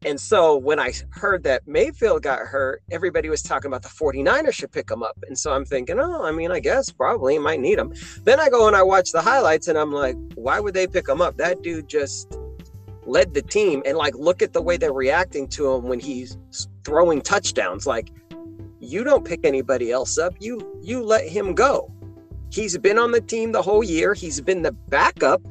[0.05, 4.53] And so when I heard that Mayfield got hurt, everybody was talking about the 49ers
[4.53, 5.17] should pick him up.
[5.27, 7.93] And so I'm thinking, oh, I mean, I guess probably might need him.
[8.23, 11.09] Then I go and I watch the highlights and I'm like, why would they pick
[11.09, 11.37] him up?
[11.37, 12.37] That dude just
[13.05, 13.81] led the team.
[13.85, 16.37] And like, look at the way they're reacting to him when he's
[16.83, 17.87] throwing touchdowns.
[17.87, 18.11] Like,
[18.79, 20.35] you don't pick anybody else up.
[20.39, 21.91] You you let him go.
[22.49, 24.13] He's been on the team the whole year.
[24.13, 25.41] He's been the backup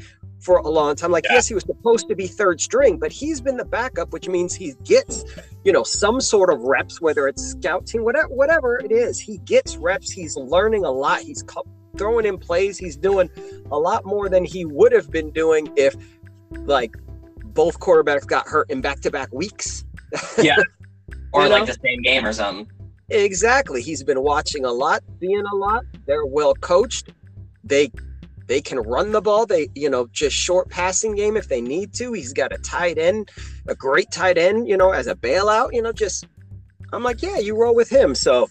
[0.47, 1.11] for a long time.
[1.11, 1.35] Like, yeah.
[1.35, 4.55] yes, he was supposed to be third string, but he's been the backup, which means
[4.55, 5.25] he gets,
[5.65, 9.19] you know, some sort of reps, whether it's scout team, whatever, whatever it is.
[9.19, 10.11] He gets reps.
[10.11, 11.21] He's learning a lot.
[11.21, 11.45] He's
[11.99, 12.79] throwing in plays.
[12.79, 13.29] He's doing
[13.73, 15.97] a lot more than he would have been doing if,
[16.53, 16.95] like,
[17.47, 19.85] both quarterbacks got hurt in back-to-back weeks.
[20.39, 20.57] Yeah,
[21.33, 21.67] or like know?
[21.67, 22.71] the same game or something.
[23.09, 23.83] Exactly.
[23.83, 25.85] He's been watching a lot, seeing a lot.
[26.07, 27.13] They're well coached.
[27.65, 27.91] They
[28.47, 29.47] they can run the ball.
[29.47, 32.13] They, you know, just short passing game if they need to.
[32.13, 33.31] He's got a tight end,
[33.67, 36.27] a great tight end, you know, as a bailout, you know, just
[36.93, 38.15] I'm like, yeah, you roll with him.
[38.15, 38.49] So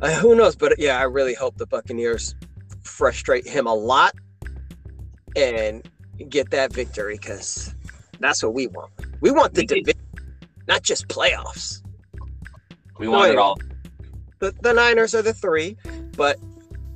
[0.00, 0.56] uh, who knows?
[0.56, 2.34] But yeah, I really hope the Buccaneers
[2.82, 4.14] frustrate him a lot
[5.36, 5.88] and
[6.28, 7.74] get that victory because
[8.20, 8.92] that's what we want.
[9.20, 10.00] We want the division,
[10.68, 11.82] not just playoffs.
[12.98, 13.58] We want it all.
[14.38, 15.76] The, the Niners are the three,
[16.16, 16.38] but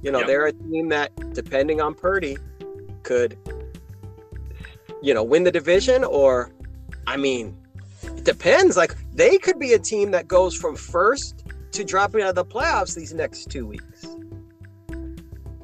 [0.02, 0.26] you know, yep.
[0.26, 2.36] they're a team that, depending on Purdy,
[3.02, 3.36] could,
[5.02, 6.52] you know, win the division or,
[7.06, 7.56] I mean,
[8.02, 8.76] it depends.
[8.76, 12.44] Like they could be a team that goes from first to dropping out of the
[12.44, 14.06] playoffs these next two weeks.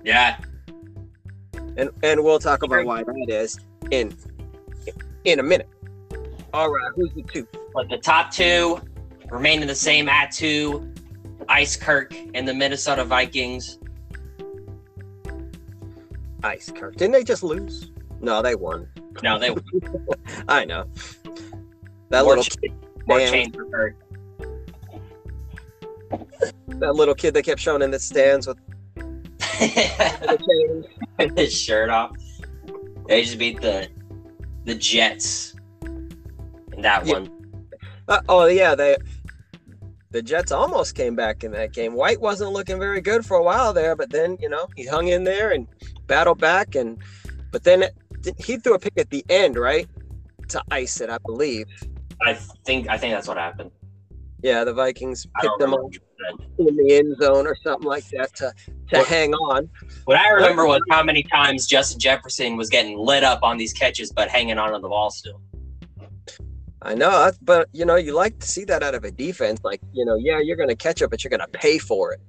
[0.04, 0.38] Yeah.
[1.76, 3.58] And and we'll talk about why that is
[3.90, 4.14] in
[5.24, 5.68] in a minute.
[6.52, 7.48] All right, who's the two?
[7.72, 8.80] But the top two
[9.30, 10.92] remaining the same at two.
[11.48, 13.78] Ice Kirk and the Minnesota Vikings.
[16.44, 16.96] Ice Kirk.
[16.96, 17.90] Didn't they just lose?
[18.20, 18.88] No, they won.
[19.22, 19.64] No, they won.
[20.48, 20.84] I know.
[22.10, 22.72] That more little ch- kid.
[23.06, 23.96] More change for Kirk.
[26.68, 28.58] That little kid that kept showing in the stands with
[31.36, 32.12] his shirt off.
[33.08, 33.88] They just beat the
[34.64, 37.14] the Jets in that yeah.
[37.14, 37.30] one.
[38.08, 38.96] Uh, oh yeah, they
[40.10, 41.94] the Jets almost came back in that game.
[41.94, 45.08] White wasn't looking very good for a while there, but then you know he hung
[45.08, 45.66] in there and
[46.06, 46.74] battled back.
[46.74, 46.98] And
[47.50, 47.84] but then
[48.38, 49.88] he threw a pick at the end, right,
[50.48, 51.66] to ice it, I believe.
[52.22, 53.70] I think I think that's what happened.
[54.42, 55.80] Yeah, the Vikings picked them up
[56.58, 58.52] in the end zone or something like that to
[58.90, 59.70] to what, hang on.
[60.04, 63.72] What I remember was how many times Justin Jefferson was getting lit up on these
[63.72, 65.40] catches, but hanging on to the ball still.
[66.82, 69.60] I know, but you know, you like to see that out of a defense.
[69.64, 72.12] Like, you know, yeah, you're going to catch up, but you're going to pay for
[72.12, 72.20] it.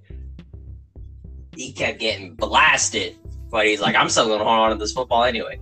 [1.57, 3.17] He kept getting blasted,
[3.55, 5.61] but he's like, I'm still going to hold on to this football anyway.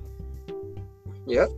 [1.27, 1.49] Yep,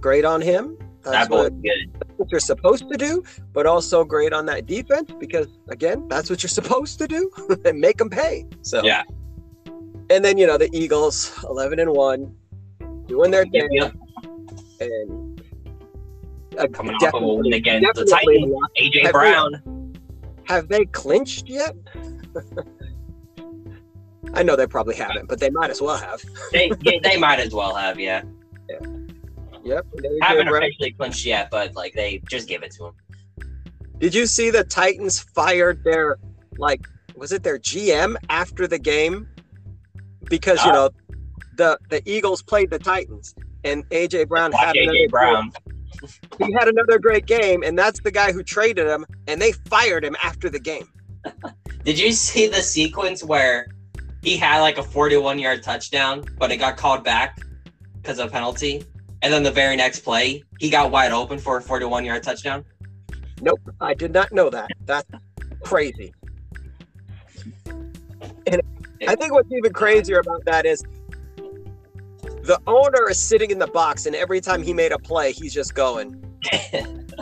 [0.00, 0.78] great on him.
[1.04, 1.92] That's that what, good.
[1.92, 6.30] That's what you're supposed to do, but also great on that defense because again, that's
[6.30, 7.30] what you're supposed to do
[7.66, 8.46] and make them pay.
[8.62, 9.02] So yeah.
[10.08, 12.34] And then you know the Eagles, eleven and one,
[13.06, 13.92] doing their thing,
[14.80, 18.54] and coming off of a win against the Titans.
[18.80, 19.52] AJ have Brown.
[19.52, 21.76] They, have they clinched yet?
[24.34, 26.22] I know they probably haven't, but they might as well have.
[26.52, 26.70] they
[27.02, 28.22] they might as well have, yeah.
[28.68, 28.78] Yeah.
[29.64, 29.86] Yep.
[30.22, 33.48] Haven't officially clinched yet, but like they just give it to them.
[33.98, 36.18] Did you see the Titans fired their
[36.56, 36.86] like
[37.16, 39.28] was it their GM after the game?
[40.24, 40.74] Because you uh.
[40.74, 40.90] know
[41.56, 45.52] the the Eagles played the Titans and AJ Brown had AJ Brown
[46.38, 50.04] he had another great game, and that's the guy who traded him, and they fired
[50.04, 50.88] him after the game.
[51.84, 53.66] Did you see the sequence where
[54.22, 57.38] he had like a 41 yard touchdown, but it got called back
[58.00, 58.84] because of a penalty?
[59.22, 62.64] And then the very next play, he got wide open for a 41 yard touchdown?
[63.40, 64.70] Nope, I did not know that.
[64.84, 65.08] That's
[65.62, 66.12] crazy.
[68.46, 68.62] And
[69.06, 70.82] I think what's even crazier about that is
[72.42, 75.52] the owner is sitting in the box, and every time he made a play, he's
[75.52, 76.10] just going,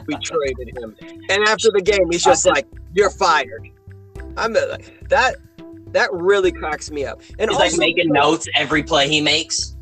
[0.06, 0.96] "We traded him."
[1.28, 3.68] And after the game, he's just like, "You're fired."
[4.36, 5.36] I'm like that.
[5.88, 7.22] That really cracks me up.
[7.38, 9.76] And he's also, like making notes every play he makes.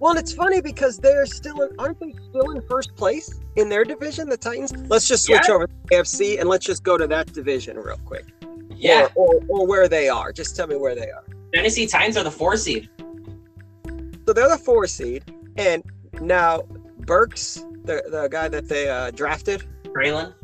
[0.00, 3.68] Well, and it's funny because they're still in, aren't they still in first place in
[3.68, 4.72] their division, the Titans?
[4.88, 5.54] Let's just switch yeah.
[5.54, 8.26] over to AFC and let's just go to that division real quick.
[8.74, 9.08] Yeah.
[9.16, 10.32] Or, or, or where they are.
[10.32, 11.24] Just tell me where they are.
[11.52, 12.88] Tennessee Titans are the four seed.
[14.26, 15.24] So they're the four seed,
[15.56, 15.82] and
[16.20, 16.62] now
[16.98, 20.34] Burks, the the guy that they uh, drafted, Braylon,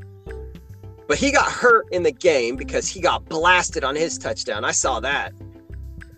[1.07, 4.65] but he got hurt in the game because he got blasted on his touchdown.
[4.65, 5.33] I saw that.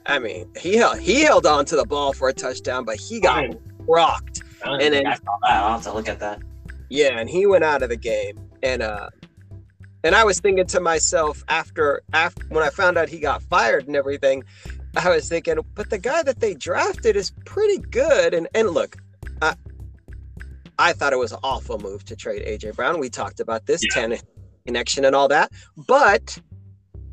[0.07, 3.21] I mean, he held he held on to the ball for a touchdown, but he
[3.21, 3.45] got
[3.89, 4.43] rocked.
[4.65, 5.63] And then I saw that.
[5.63, 6.41] I'll have to look at that.
[6.89, 9.11] Yeah, and he went out of the game, and uh,
[10.05, 13.89] and I was thinking to myself after after when I found out he got fired
[13.89, 14.45] and everything,
[14.97, 18.33] I was thinking, but the guy that they drafted is pretty good.
[18.33, 18.97] And and look,
[19.43, 19.57] I
[20.79, 23.01] I thought it was an awful move to trade AJ Brown.
[23.01, 24.07] We talked about this Yeah.
[24.07, 24.19] 10
[24.67, 25.53] connection and all that.
[25.89, 26.39] But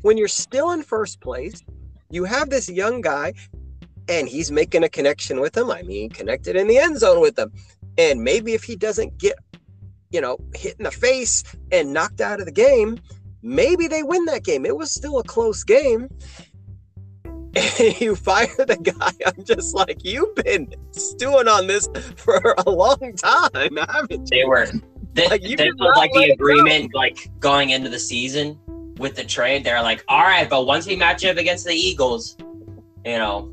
[0.02, 1.62] when you're still in first place,
[2.10, 3.32] you have this young guy
[4.08, 5.70] and he's making a connection with him.
[5.70, 7.52] I mean, connected in the end zone with them.
[7.96, 9.36] And maybe if he doesn't get,
[10.10, 12.98] you know, hit in the face and knocked out of the game,
[13.42, 14.66] maybe they win that game.
[14.66, 16.08] It was still a close game.
[17.78, 19.12] And you fire the guy.
[19.24, 24.38] I'm just like, you've been stewing on this for a long time, haven't you?
[24.38, 24.66] They were.
[25.14, 26.44] They, Like, you this did was like the it go.
[26.44, 28.58] agreement, like going into the season
[28.98, 29.64] with the trade.
[29.64, 32.36] They're like, all right, but once we match up against the Eagles,
[33.04, 33.50] you know,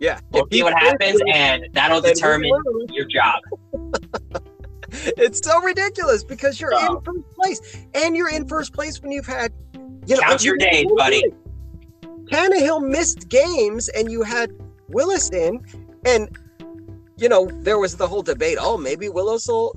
[0.00, 0.18] Yeah.
[0.32, 2.50] we'll see what happens, and that'll determine
[2.90, 3.40] your job.
[5.18, 6.96] It's so ridiculous because you're Oh.
[6.98, 9.52] in first place, and you're in first place when you've had,
[10.06, 11.22] you know, Count your you- days, buddy.
[12.30, 14.52] Tannehill missed games, and you had
[14.88, 15.60] Willis in,
[16.06, 16.28] and
[17.18, 18.58] you know there was the whole debate.
[18.60, 19.74] Oh, maybe Willis will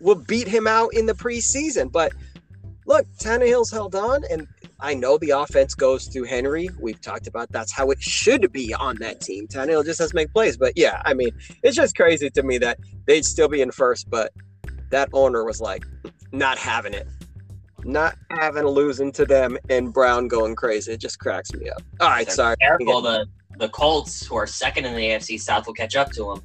[0.00, 2.12] will beat him out in the preseason, but
[2.86, 4.46] look, Tannehill's held on, and
[4.80, 6.68] I know the offense goes through Henry.
[6.78, 9.46] We've talked about that's how it should be on that team.
[9.48, 11.30] Tannehill just has to make plays, but yeah, I mean,
[11.62, 14.32] it's just crazy to me that they'd still be in first, but
[14.90, 15.84] that owner was like
[16.32, 17.08] not having it,
[17.84, 20.92] not having losing to them, and Brown going crazy.
[20.92, 21.82] It just cracks me up.
[22.00, 22.56] All right, They're sorry.
[22.60, 23.26] Careful, the
[23.58, 26.42] the Colts, who are second in the AFC South, will catch up to them.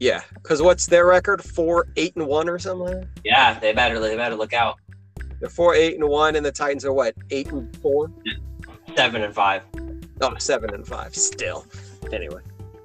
[0.00, 1.44] Yeah, because what's their record?
[1.44, 3.06] Four, eight, and one, or something.
[3.22, 4.78] Yeah, they better they better look out.
[5.38, 7.14] They're four, eight, and one, and the Titans are what?
[7.30, 8.10] Eight and four.
[8.96, 9.62] Seven and five.
[10.22, 11.14] Oh, seven and five.
[11.14, 11.66] Still.
[12.12, 12.40] Anyway.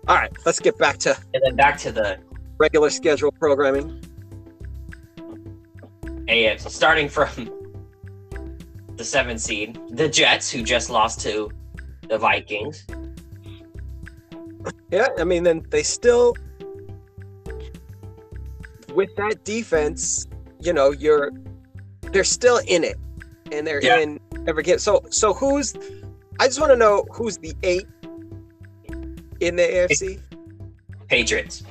[0.07, 2.19] All right, let's get back to and then back to the
[2.59, 4.01] regular schedule programming.
[6.27, 7.49] AFC, starting from
[8.97, 11.49] the seven seed, the Jets, who just lost to
[12.07, 12.85] the Vikings.
[14.91, 16.35] Yeah, I mean, then they still,
[18.95, 20.25] with that defense,
[20.59, 21.31] you know, you're,
[22.11, 22.97] they're still in it,
[23.51, 23.99] and they're Yeah.
[23.99, 24.79] in every game.
[24.79, 25.75] So, so who's?
[26.39, 27.85] I just want to know who's the eight
[29.41, 30.19] in the AFC,
[31.07, 31.63] Patriots,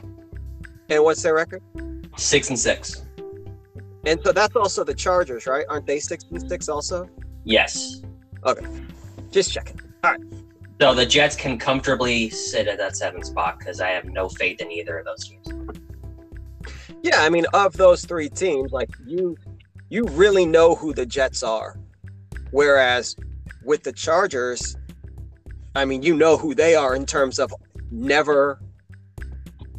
[0.90, 1.62] and what's their record.
[2.16, 3.02] six and six.
[4.06, 5.64] And so that's also the Chargers, right?
[5.68, 7.08] Aren't they six and six also?
[7.44, 8.02] Yes.
[8.44, 8.66] Okay.
[9.30, 9.80] Just checking.
[10.04, 10.20] All right.
[10.80, 14.60] So the Jets can comfortably sit at that seven spot because I have no faith
[14.60, 15.46] in either of those teams.
[17.04, 19.36] Yeah, I mean, of those three teams, like you,
[19.90, 21.78] you really know who the Jets are.
[22.50, 23.14] Whereas
[23.62, 24.78] with the Chargers,
[25.74, 27.52] I mean, you know who they are in terms of
[27.90, 28.58] never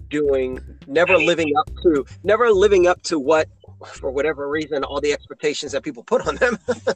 [0.09, 3.49] doing, never living up to, never living up to what,
[3.87, 6.59] for whatever reason, all the expectations that people put on them.
[6.67, 6.77] And,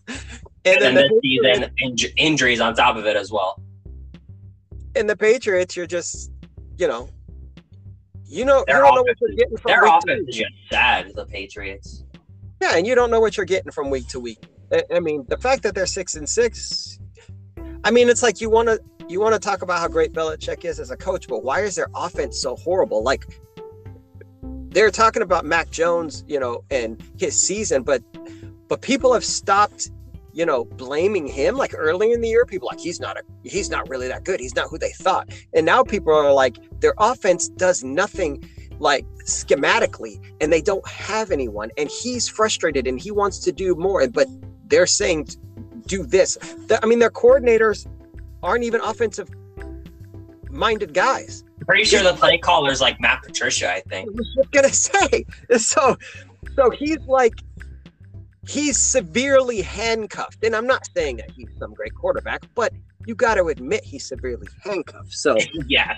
[0.65, 3.59] and then then the, season, inj- injuries on top of it as well.
[4.95, 6.31] and the Patriots, you're just,
[6.77, 7.09] you know,
[8.29, 10.29] you know, Their you don't know what you're getting from Their week to week.
[10.29, 11.11] is just sad.
[11.15, 12.03] The Patriots.
[12.61, 14.43] Yeah, and you don't know what you're getting from week to week.
[14.71, 16.99] I, I mean, the fact that they're six and six,
[17.83, 20.65] I mean, it's like you want to you want to talk about how great Belichick
[20.65, 23.01] is as a coach, but why is their offense so horrible?
[23.01, 23.25] Like
[24.69, 28.03] they're talking about Mac Jones, you know, and his season, but
[28.67, 29.89] but people have stopped,
[30.39, 31.57] you know, blaming him.
[31.57, 34.39] Like early in the year, people like he's not a he's not really that good.
[34.39, 38.41] He's not who they thought, and now people are like their offense does nothing
[38.79, 43.75] like schematically and they don't have anyone and he's frustrated and he wants to do
[43.75, 44.25] more but
[44.67, 45.27] they're saying
[45.85, 46.37] do this
[46.81, 47.87] i mean their coordinators
[48.41, 49.29] aren't even offensive
[50.49, 53.69] minded guys Pretty sure the play caller's like Matt Patricia.
[53.69, 54.09] I i think.
[54.15, 55.25] was just gonna say
[55.57, 55.97] so
[56.55, 57.33] so he's like
[58.47, 62.73] he's severely handcuffed and i'm not saying that he's some great quarterback but
[63.05, 65.35] you got to admit he's severely handcuffed so
[65.67, 65.95] yeah.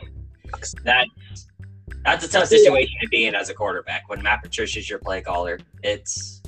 [0.84, 1.08] That
[2.04, 5.22] that's a tough situation to be in as a quarterback when Matt Patricia's your play
[5.22, 5.60] caller.
[5.84, 6.42] It's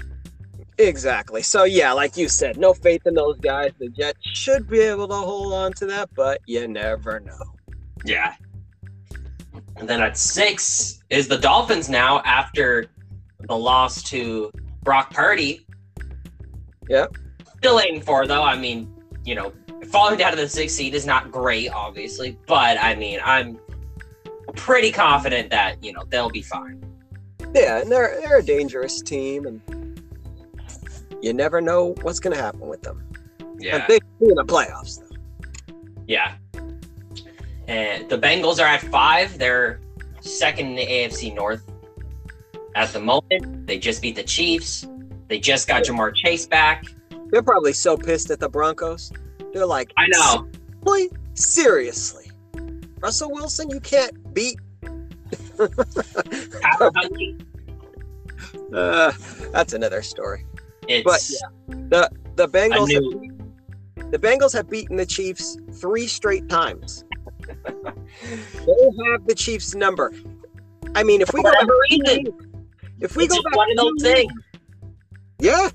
[0.79, 1.43] Exactly.
[1.43, 3.71] So yeah, like you said, no faith in those guys.
[3.77, 7.53] The Jets should be able to hold on to that, but you never know.
[8.03, 8.33] yeah.
[9.75, 12.85] And then at six is the Dolphins now after
[13.47, 14.51] the loss to
[14.83, 15.62] Brock Purdy.
[16.89, 17.15] Yep.
[17.57, 18.43] Still aiming for though.
[18.43, 18.93] I mean,
[19.25, 19.53] you know,
[19.89, 23.59] falling down to the sixth seed is not great, obviously, but I mean, I'm
[24.55, 26.83] pretty confident that you know they'll be fine.
[27.53, 29.61] Yeah, and they're they're a dangerous team, and
[31.21, 33.07] you never know what's going to happen with them.
[33.57, 33.77] Yeah.
[33.77, 34.99] And they be in the playoffs.
[34.99, 35.15] Though.
[36.07, 36.33] Yeah.
[37.67, 39.37] And the Bengals are at five.
[39.37, 39.79] They're
[40.19, 41.63] second in the AFC North.
[42.75, 43.67] at the moment.
[43.67, 44.87] They just beat the Chiefs.
[45.27, 46.85] They just got Ja'Marr Chase back.
[47.31, 49.11] They're probably so pissed at the Broncos.
[49.53, 50.47] They're like, I know.
[50.81, 52.31] Boy, seriously,
[52.99, 54.59] Russell Wilson, you can't beat.
[58.73, 59.11] uh,
[59.51, 60.45] that's another story.
[60.87, 63.33] It's But yeah, the the Bengals knew
[64.11, 67.03] the Bengals have beaten the Chiefs three straight times.
[67.47, 67.83] they
[69.11, 70.13] have the Chiefs number.
[70.95, 72.59] I mean, if we for go back, reason.
[72.99, 74.31] if we It's go back one of those things.
[75.43, 75.69] Yeah,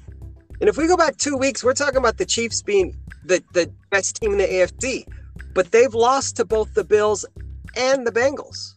[0.61, 3.71] and if we go back two weeks, we're talking about the Chiefs being the the
[3.91, 5.07] best team in the AFC,
[5.53, 7.27] but they've lost to both the Bills
[7.77, 8.73] and the Bengals,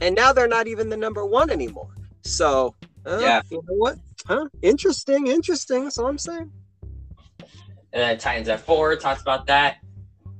[0.00, 1.90] and now they're not even the number one anymore.
[2.22, 2.74] So
[3.06, 3.42] uh, Yeah.
[3.50, 3.98] you know what?
[4.26, 4.48] Huh?
[4.62, 5.84] Interesting, interesting.
[5.84, 6.50] That's all I'm saying.
[7.92, 9.76] And then Titans at four, talks about that.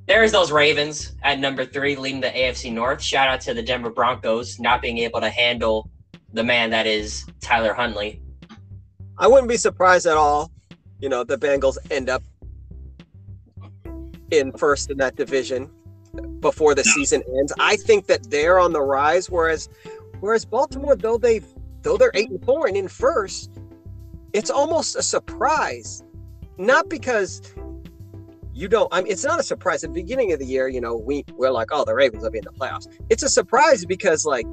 [0.06, 3.02] There's those Ravens at number three, leading the AFC North.
[3.02, 5.90] Shout out to the Denver Broncos not being able to handle
[6.32, 8.22] the man that is Tyler Huntley.
[9.20, 10.50] I wouldn't be surprised at all.
[10.98, 12.22] You know, the Bengals end up
[14.30, 15.70] in first in that division
[16.40, 17.52] before the season ends.
[17.60, 19.68] I think that they're on the rise, whereas
[20.20, 21.42] whereas Baltimore, though they
[21.82, 23.50] though they're eight and four and in first,
[24.32, 26.02] it's almost a surprise.
[26.56, 27.42] Not because
[28.54, 29.84] you don't I mean it's not a surprise.
[29.84, 32.30] At the beginning of the year, you know, we we're like, oh, the Ravens will
[32.30, 32.86] be in the playoffs.
[33.10, 34.46] It's a surprise because like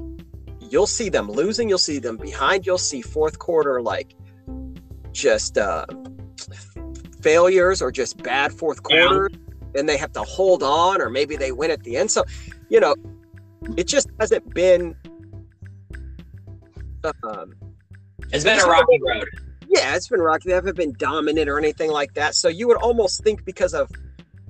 [0.60, 4.14] you'll see them losing, you'll see them behind, you'll see fourth quarter like
[5.18, 5.84] just uh,
[7.20, 9.06] failures or just bad fourth Yeah.
[9.08, 9.30] quarter,
[9.74, 12.10] and they have to hold on, or maybe they win at the end.
[12.10, 12.24] So,
[12.70, 12.94] you know,
[13.76, 14.94] it just hasn't been.
[17.22, 17.54] Um,
[18.32, 19.24] It's been a rocky road.
[19.68, 20.48] yeah, it's been rocky.
[20.48, 22.34] They haven't been dominant or anything like that.
[22.34, 23.90] So you would almost think because of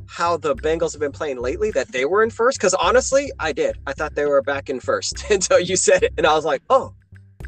[0.06, 2.58] how the Bengals have been playing lately that they were in first.
[2.58, 3.76] Because honestly, I did.
[3.86, 6.62] I thought they were back in first until you said it, and I was like,
[6.70, 6.94] oh,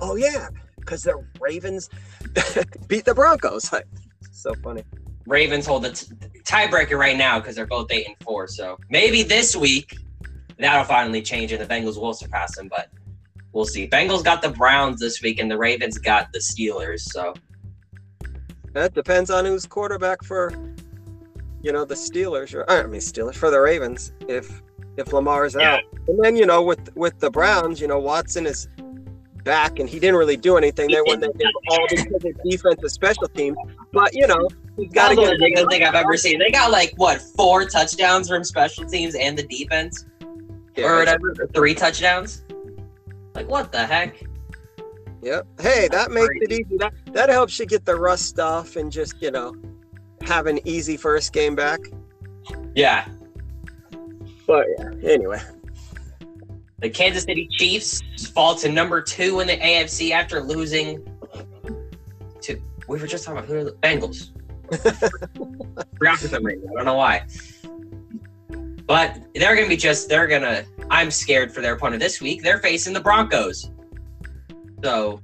[0.00, 0.48] oh yeah,
[0.90, 1.88] because the Ravens
[2.88, 3.72] beat the Broncos.
[3.72, 3.86] Like,
[4.32, 4.82] so funny.
[5.26, 6.06] Ravens hold the t-
[6.42, 8.48] tiebreaker right now because they're both eight and four.
[8.48, 9.96] So maybe this week
[10.58, 12.66] that'll finally change and the Bengals will surpass them.
[12.68, 12.90] But
[13.52, 13.86] we'll see.
[13.86, 17.00] Bengals got the Browns this week and the Ravens got the Steelers.
[17.02, 17.34] So
[18.72, 20.52] That depends on who's quarterback for,
[21.62, 22.52] you know, the Steelers.
[22.52, 24.12] Or I mean, Steelers for the Ravens.
[24.26, 24.60] If
[24.96, 25.74] if Lamar's Yeah.
[25.76, 28.66] out, and then you know with with the Browns, you know Watson is
[29.44, 30.88] back, and he didn't really do anything.
[30.88, 33.56] They won that game all because of defense defensive special teams.
[33.92, 36.38] But you know, he's got that's to the get most ridiculous thing I've ever seen.
[36.38, 40.06] They got like what four touchdowns from special teams and the defense,
[40.78, 42.44] or whatever, or three touchdowns.
[43.34, 44.22] Like what the heck?
[45.22, 45.46] Yep.
[45.60, 46.76] Hey, that makes it easy.
[46.78, 49.54] That that helps you get the rust off and just you know
[50.22, 51.80] have an easy first game back.
[52.74, 53.06] Yeah,
[54.46, 55.40] But yeah, anyway.
[56.80, 61.04] The Kansas City Chiefs fall to number two in the AFC after losing
[62.42, 62.60] to.
[62.88, 64.30] We were just talking about who are the Bengals.
[65.98, 66.68] Forgot for some reason.
[66.70, 67.26] I don't know why.
[68.86, 70.08] But they're gonna be just.
[70.08, 70.64] They're gonna.
[70.90, 72.42] I'm scared for their opponent this week.
[72.42, 73.70] They're facing the Broncos.
[74.82, 75.20] So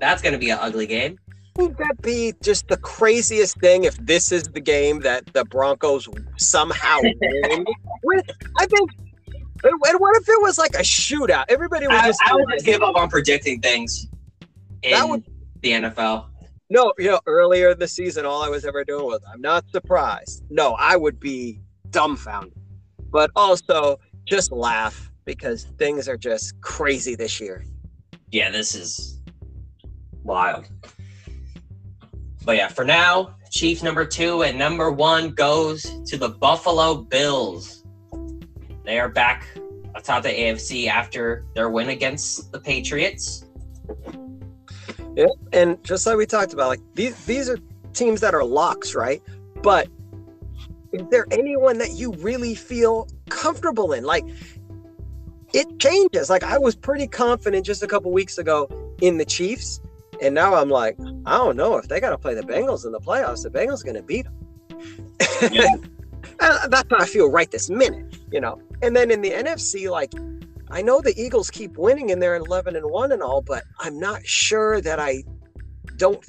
[0.00, 1.18] that's gonna be an ugly game.
[1.56, 6.08] Would that be just the craziest thing if this is the game that the Broncos
[6.38, 7.64] somehow win?
[8.58, 8.90] I think.
[9.64, 11.44] And what if it was like a shootout?
[11.48, 12.20] Everybody would I, just.
[12.26, 14.08] I would just give up on predicting things
[14.82, 15.24] in That would-
[15.60, 16.26] the NFL.
[16.70, 19.64] No, you know, earlier in the season, all I was ever doing was, I'm not
[19.70, 20.42] surprised.
[20.48, 21.60] No, I would be
[21.90, 22.54] dumbfounded,
[23.10, 27.64] but also just laugh because things are just crazy this year.
[28.30, 29.20] Yeah, this is
[30.24, 30.66] wild.
[32.44, 37.81] But yeah, for now, Chiefs number two and number one goes to the Buffalo Bills.
[38.84, 39.46] They are back
[39.94, 43.44] atop the AFC after their win against the Patriots.
[45.14, 47.58] Yeah, and just like we talked about, like these these are
[47.92, 49.22] teams that are locks, right?
[49.62, 49.88] But
[50.92, 54.04] is there anyone that you really feel comfortable in?
[54.04, 54.24] Like
[55.52, 56.30] it changes.
[56.30, 58.68] Like I was pretty confident just a couple weeks ago
[59.02, 59.80] in the Chiefs,
[60.22, 62.92] and now I'm like, I don't know if they got to play the Bengals in
[62.92, 63.42] the playoffs.
[63.42, 64.38] The Bengals going to beat them.
[65.50, 65.74] Yeah.
[66.38, 68.60] That's how I feel right this minute, you know.
[68.82, 70.12] And then in the NFC, like
[70.70, 73.98] I know the Eagles keep winning and they're 11 and 1 and all, but I'm
[73.98, 75.22] not sure that I
[75.96, 76.24] don't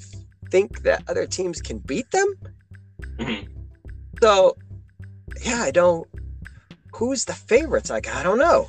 [0.50, 2.34] think that other teams can beat them.
[3.16, 3.48] Mhm.
[4.22, 4.56] So,
[5.42, 6.08] yeah, I don't.
[6.94, 7.90] Who's the favorites?
[7.90, 8.68] Like, I don't know.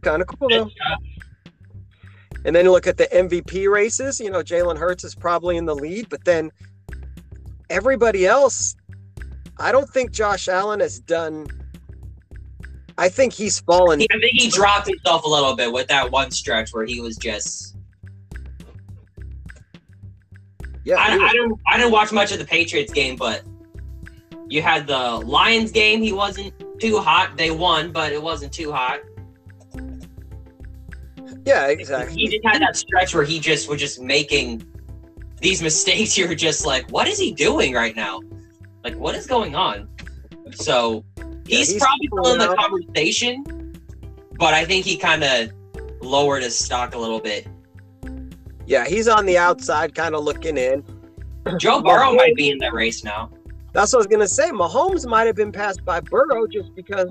[0.00, 0.70] Kind of cool though.
[2.44, 4.18] And then you look at the MVP races.
[4.18, 6.50] You know, Jalen Hurts is probably in the lead, but then
[7.70, 8.74] everybody else,
[9.58, 11.46] I don't think Josh Allen has done.
[12.98, 14.00] I think he's fallen.
[14.02, 17.16] I think he dropped himself a little bit with that one stretch where he was
[17.16, 17.72] just
[20.84, 23.42] Yeah, I, I don't I didn't watch much of the Patriots game, but
[24.48, 26.02] you had the Lions game.
[26.02, 27.36] He wasn't too hot.
[27.36, 29.00] They won, but it wasn't too hot.
[31.46, 32.14] yeah, exactly.
[32.14, 34.66] He just had that stretch where he just was just making
[35.40, 36.18] these mistakes.
[36.18, 38.20] You're just like, what is he doing right now?
[38.82, 39.88] Like, what is going on?
[40.50, 41.04] So
[41.58, 42.58] he's, he's probably still in the out.
[42.58, 43.74] conversation,
[44.38, 45.52] but I think he kind of
[46.00, 47.46] lowered his stock a little bit.
[48.66, 50.84] Yeah, he's on the outside, kind of looking in.
[51.58, 53.30] Joe Burrow might be in that race now.
[53.72, 54.50] That's what I was gonna say.
[54.50, 57.10] Mahomes might have been passed by Burrow just because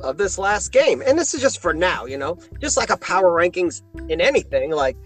[0.00, 2.06] of this last game, and this is just for now.
[2.06, 4.96] You know, just like a power rankings in anything, like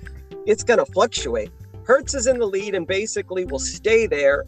[0.46, 1.50] it's gonna fluctuate.
[1.84, 4.44] Hurts is in the lead and basically will stay there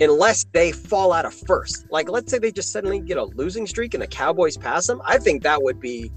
[0.00, 1.86] unless they fall out of first.
[1.90, 5.02] Like, let's say they just suddenly get a losing streak and the Cowboys pass them.
[5.04, 6.10] I think that would be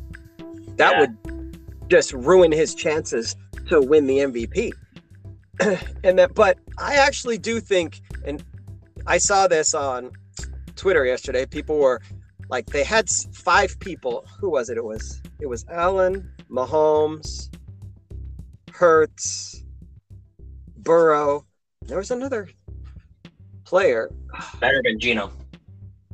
[0.78, 1.00] that Yeah.
[1.02, 3.36] would just ruin his chances
[3.68, 4.72] to win the MVP.
[6.04, 8.44] and that, but I actually do think, and
[9.06, 10.12] I saw this on
[10.76, 11.46] Twitter yesterday.
[11.46, 12.02] People were
[12.50, 14.26] like, they had five people.
[14.40, 14.78] Who was it?
[14.78, 17.50] It was it was Allen, Mahomes,
[18.72, 19.64] Hurts,
[20.78, 21.46] Burrow.
[21.88, 22.50] There was another
[23.72, 24.12] player.
[24.60, 25.32] Better than Geno.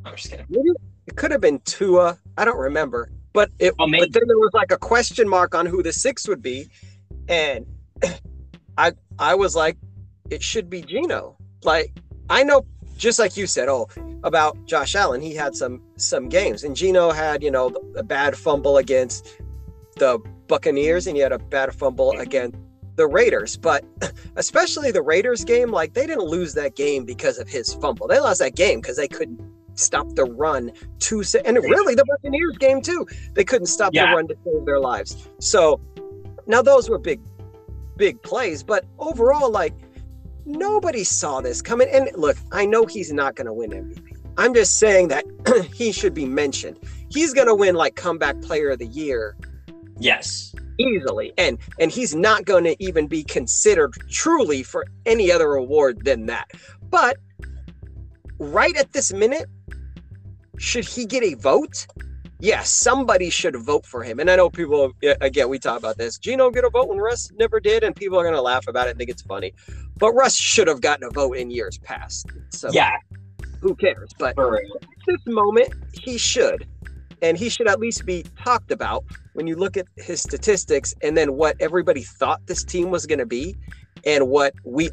[0.05, 0.45] I'm just kidding.
[0.47, 0.69] Maybe
[1.07, 2.15] it could have been Tua.
[2.37, 3.09] I don't remember.
[3.33, 6.27] But it Oh, but then there was like a question mark on who the six
[6.27, 6.69] would be.
[7.27, 7.65] And
[8.77, 9.75] I I was like,
[10.29, 11.35] it should be Geno.
[11.63, 11.91] Like
[12.29, 12.63] I know
[12.95, 13.87] just like you said, oh,
[14.23, 16.63] about Josh Allen, he had some some games.
[16.63, 19.41] And Geno had, you know, a bad fumble against
[19.95, 22.55] the Buccaneers and he had a bad fumble against
[22.97, 23.55] the Raiders.
[23.57, 23.85] But
[24.35, 28.07] especially the Raiders game, like they didn't lose that game because of his fumble.
[28.07, 29.39] They lost that game because they couldn't
[29.75, 33.07] stop the run to sa- and really the Buccaneers game too.
[33.33, 34.09] They couldn't stop Yeah.
[34.11, 35.27] the run to save their lives.
[35.39, 35.79] So
[36.47, 37.21] now those were big,
[37.95, 39.73] big plays, but overall, like
[40.45, 41.87] nobody saw this coming.
[41.91, 44.13] And look, I know he's not going to win MVP.
[44.37, 45.25] I'm just saying that
[45.73, 46.77] he should be mentioned.
[47.09, 49.35] He's going to win like comeback player of the year
[49.99, 50.53] Yes.
[50.79, 56.05] easily and and he's not going to even be considered truly for any other award
[56.05, 56.47] than that
[56.89, 57.17] but
[58.39, 59.47] right at this minute
[60.59, 61.87] should he get a vote
[62.39, 64.91] yes somebody should vote for him and i know people
[65.21, 68.19] again we talk about this geno get a vote when russ never did and people
[68.19, 69.51] are going to laugh about it and think it's funny
[69.97, 72.95] but russ should have gotten a vote in years past so Yeah.
[73.61, 74.61] who cares but real.
[75.07, 76.67] this moment, he should.
[77.21, 79.03] And he should at least be talked about
[79.33, 83.19] when you look at his statistics and then what everybody thought this team was going
[83.19, 83.55] to be
[84.05, 84.89] and what we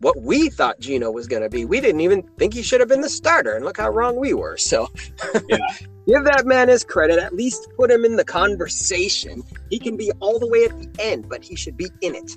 [0.00, 1.64] what we thought Geno was going to be.
[1.64, 4.32] We didn't even think he should have been the starter and look how wrong we
[4.32, 4.56] were.
[4.56, 4.88] So
[5.48, 5.58] Yeah.
[6.06, 7.18] give that man his credit.
[7.18, 9.42] At least put him in the conversation.
[9.70, 12.36] He can be all the way at the end, but he should be in it.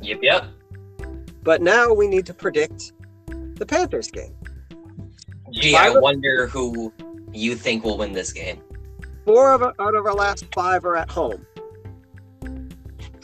[0.00, 0.18] Yep.
[0.22, 0.44] Yep.
[1.42, 2.92] But now we need to predict
[3.56, 4.34] the Panthers game.
[5.52, 6.92] Gee, I wonder who
[7.34, 8.60] you think will win this game.
[9.24, 11.46] Four of our, out of our last five are at home.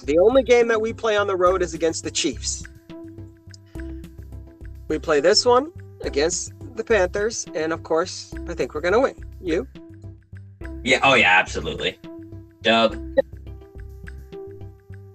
[0.05, 2.65] The only game that we play on the road is against the Chiefs.
[4.89, 9.01] We play this one against the Panthers, and of course, I think we're going to
[9.01, 9.25] win.
[9.41, 9.69] You?
[10.83, 11.01] Yeah.
[11.03, 11.39] Oh yeah.
[11.39, 11.99] Absolutely.
[12.63, 12.97] Dub.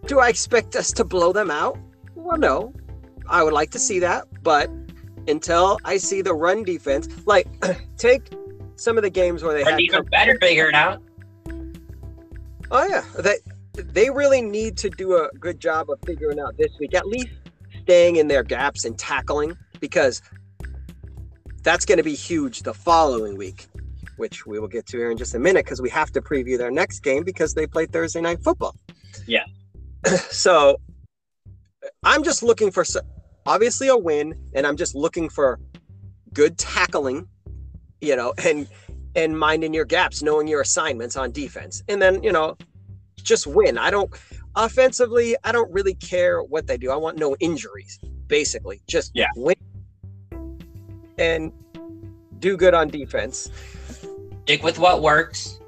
[0.06, 1.78] Do I expect us to blow them out?
[2.14, 2.74] Well, no.
[3.28, 4.70] I would like to see that, but
[5.28, 7.48] until I see the run defense, like
[7.98, 8.32] take
[8.76, 11.02] some of the games where they Or had even better figure it out.
[12.72, 13.38] Oh yeah, they
[13.74, 17.30] they really need to do a good job of figuring out this week, at least
[17.84, 20.22] staying in their gaps and tackling, because
[21.64, 23.68] that's going to be huge the following week,
[24.18, 26.58] which we will get to here in just a minute because we have to preview
[26.58, 28.76] their next game because they play Thursday night football.
[29.28, 29.46] Yeah.
[30.30, 30.80] so
[32.04, 32.86] I'm just looking for
[33.46, 35.60] obviously a win, and I'm just looking for
[36.34, 37.28] good tackling,
[38.02, 38.68] you know, and
[39.16, 42.58] and minding your gaps, knowing your assignments on defense, and then you know,
[43.24, 43.78] just win.
[43.78, 44.12] I don't
[44.56, 45.36] offensively.
[45.44, 46.92] I don't really care what they do.
[46.92, 48.82] I want no injuries, basically.
[48.88, 49.28] Just Yeah.
[49.36, 49.56] win
[51.18, 51.52] and
[52.40, 53.50] do good on defense.
[54.44, 55.60] Stick with what works.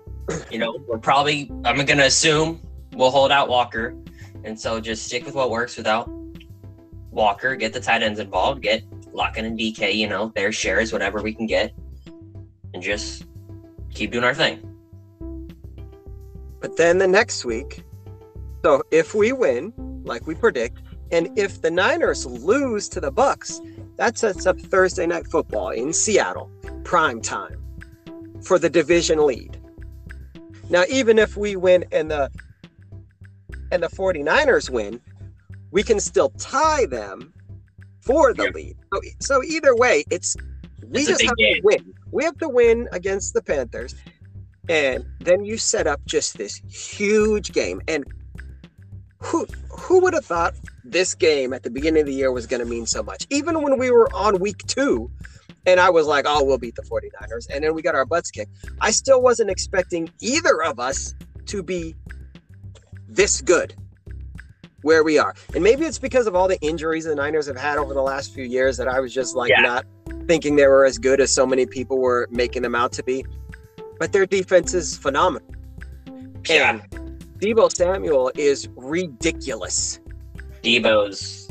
[0.51, 1.49] You know, we're probably.
[1.63, 2.61] I'm gonna assume
[2.93, 3.95] we'll hold out Walker,
[4.43, 6.09] and so just stick with what works without
[7.11, 7.55] Walker.
[7.55, 8.61] Get the tight ends involved.
[8.61, 9.93] Get Lockett and DK.
[9.93, 11.73] You know, their shares, whatever we can get,
[12.73, 13.25] and just
[13.93, 14.61] keep doing our thing.
[16.59, 17.83] But then the next week,
[18.63, 20.79] so if we win, like we predict,
[21.11, 23.59] and if the Niners lose to the Bucs,
[23.97, 26.51] that sets up Thursday night football in Seattle,
[26.83, 27.63] prime time
[28.41, 29.57] for the division lead.
[30.69, 32.29] Now, even if we win and the
[33.71, 34.99] and the 49ers win,
[35.71, 37.33] we can still tie them
[38.01, 38.49] for the Yeah.
[38.53, 38.77] lead.
[38.93, 40.35] So, so either way, it's
[40.89, 41.55] we It's just have game.
[41.55, 41.93] to win.
[42.11, 43.95] We have to win against the Panthers,
[44.69, 47.81] and then you set up just this huge game.
[47.87, 48.05] And
[49.19, 50.53] who who would have thought
[50.83, 53.27] this game at the beginning of the year was going to mean so much?
[53.29, 55.11] Even when we were on week two,
[55.65, 58.31] and I was like, "Oh, we'll beat the 49ers," and then we got our butts
[58.31, 58.51] kicked.
[58.81, 61.13] I still wasn't expecting either of us
[61.47, 61.95] to be
[63.07, 63.75] this good
[64.83, 65.33] where we are.
[65.55, 68.33] And maybe it's because of all the injuries the Niners have had over the last
[68.33, 69.61] few years that I was just like Yeah.
[69.61, 69.85] not
[70.27, 73.25] thinking they were as good as so many people were making them out to be.
[73.99, 75.47] But their defense is phenomenal.
[76.47, 79.99] Yeah, And Deebo Samuel is ridiculous.
[80.63, 81.49] Deebo's.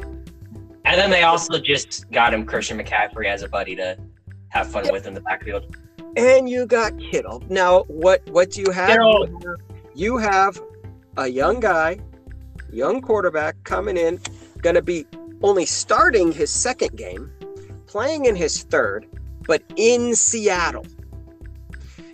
[0.85, 3.99] And then they also just got him Christian McCaffrey as a buddy to
[4.51, 5.77] have fun with in the backfield.
[6.17, 7.43] And you got Kittle.
[7.51, 8.89] Now, what what do you have?
[8.91, 9.29] Kittle.
[9.95, 10.61] You have
[11.17, 11.99] a young guy,
[12.73, 14.21] young quarterback coming in,
[14.63, 15.07] going to be
[15.43, 17.31] only starting his second game,
[17.87, 19.07] playing in his third,
[19.47, 20.87] but in Seattle.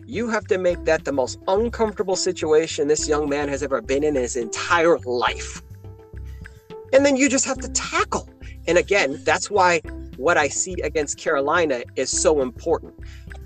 [0.06, 4.04] You have to make that the most uncomfortable situation this young man has ever been
[4.04, 5.62] in his entire life.
[6.92, 8.28] And then you just have to tackle.
[8.66, 9.80] And again, that's why
[10.16, 12.94] what I see against Carolina is so important.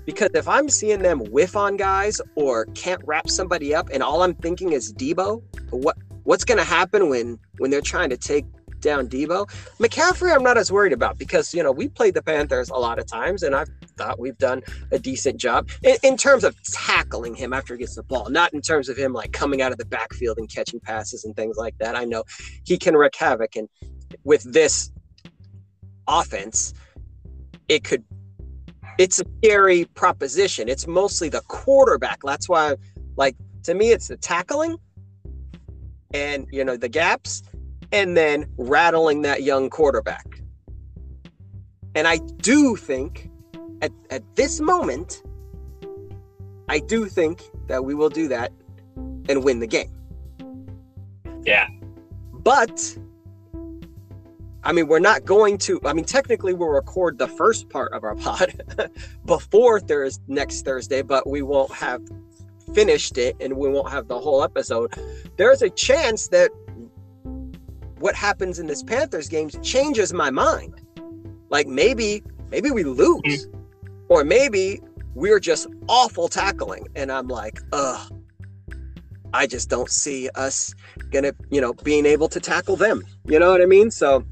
[0.05, 4.21] Because if I'm seeing them whiff on guys or can't wrap somebody up, and all
[4.23, 5.97] I'm thinking is Deebo, what
[6.27, 8.45] what's going to happen when when they're trying to take
[8.81, 9.49] down Deebo?
[9.79, 12.99] McCaffrey, I'm not as worried about because you know we played the Panthers a lot
[12.99, 13.63] of times, and I
[13.97, 14.61] thought we've done
[14.91, 18.53] a decent job in, in terms of tackling him after he gets the ball, not
[18.53, 21.55] in terms of him like coming out of the backfield and catching passes and things
[21.55, 21.95] like that.
[21.95, 22.23] I know
[22.65, 23.69] he can wreak havoc, and
[24.25, 24.91] with this
[26.07, 26.73] offense,
[27.69, 28.03] it could
[28.97, 30.67] it's a scary proposition.
[30.67, 32.19] It's mostly the quarterback.
[32.23, 32.75] That's why,
[33.15, 34.77] like, to me, it's the tackling
[36.17, 37.43] and, you know, the gaps
[37.91, 40.41] and then rattling that young quarterback.
[41.95, 43.29] And I do think
[43.81, 45.23] at, at this moment,
[46.69, 48.51] I do think that we will do that
[49.29, 49.93] and win the game.
[51.43, 51.67] Yeah.
[52.33, 52.97] But
[54.63, 55.79] I mean, we're not going to.
[55.85, 58.61] I mean, technically, we'll record the first part of our pod
[59.25, 62.01] before Thursday next Thursday, but we won't have
[62.73, 64.93] finished it, and we won't have the whole episode.
[65.37, 66.51] There's a chance that
[67.99, 70.81] what happens in this Panthers game changes my mind.
[71.49, 73.47] Like maybe, maybe we lose,
[74.09, 74.81] or maybe
[75.15, 78.11] we're just awful tackling, and I'm like, ugh.
[79.33, 80.73] I just don't see us
[81.11, 83.03] gonna, you know, being able to tackle them.
[83.25, 83.91] You know what I mean?
[83.91, 84.23] So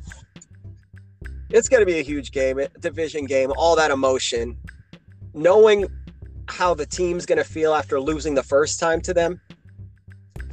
[1.49, 4.57] it's gonna be a huge game, a division game, all that emotion,
[5.33, 5.85] knowing
[6.47, 9.39] how the team's gonna feel after losing the first time to them,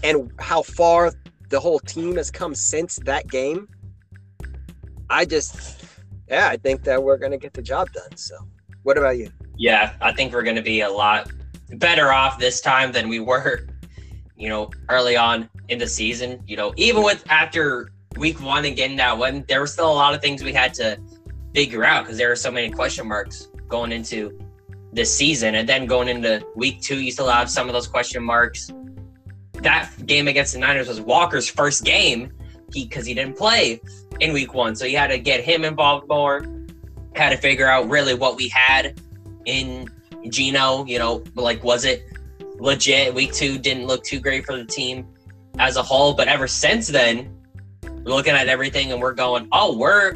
[0.03, 1.13] and how far
[1.49, 3.69] the whole team has come since that game.
[5.11, 5.85] I just,
[6.29, 8.17] yeah, I think that we're gonna get the job done.
[8.17, 8.37] So,
[8.83, 9.31] what about you?
[9.57, 11.31] Yeah, I think we're going to be a lot
[11.75, 13.67] better off this time than we were,
[14.37, 16.43] you know, early on in the season.
[16.47, 19.95] You know, even with after week one and getting that win, there were still a
[19.95, 20.99] lot of things we had to
[21.55, 24.39] figure out because there were so many question marks going into
[24.93, 25.55] this season.
[25.55, 28.71] And then going into week two, you still have some of those question marks.
[29.55, 32.33] That game against the Niners was Walker's first game
[32.71, 33.81] because he, didn't play
[34.21, 34.75] in week one.
[34.75, 36.45] So you had to get him involved more,
[37.15, 39.01] had to figure out really what we had
[39.45, 39.89] in
[40.29, 42.05] Geno, you know, like was it
[42.59, 43.15] legit?
[43.15, 45.07] Week two didn't look too great for the team
[45.59, 47.37] as a whole, but ever since then,
[47.83, 50.15] we're looking at everything and we're going, oh, we're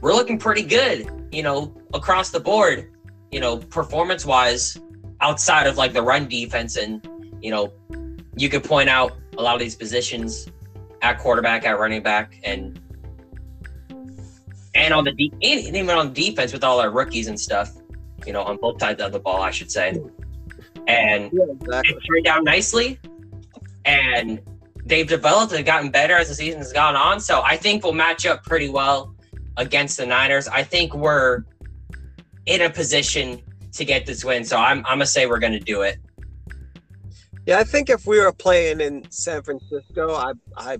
[0.00, 2.90] we're looking pretty good, you know, across the board,
[3.36, 4.78] you know, performance wise,
[5.20, 7.06] outside of like the run defense and
[7.42, 7.70] you know,
[8.34, 10.48] you could point out a lot of these positions
[11.02, 12.80] at quarterback, at running back, and
[14.74, 17.72] and on the de- and even on defense with all our rookies and stuff,
[18.26, 20.00] you know, on both sides of the ball, I should say.
[20.86, 21.94] And Yeah, exactly.
[21.94, 22.98] it turned out nicely,
[23.84, 24.40] and
[24.86, 27.20] they've developed and gotten better as the season has gone on.
[27.20, 29.14] So I think we'll match up pretty well
[29.58, 30.48] against the Niners.
[30.48, 31.44] I think we're
[32.46, 33.42] in a position
[33.72, 34.44] to get this win.
[34.44, 35.98] So I'm, I'm gonna say we're gonna do it.
[37.46, 40.78] Yeah, I think if we were playing in San Francisco, I I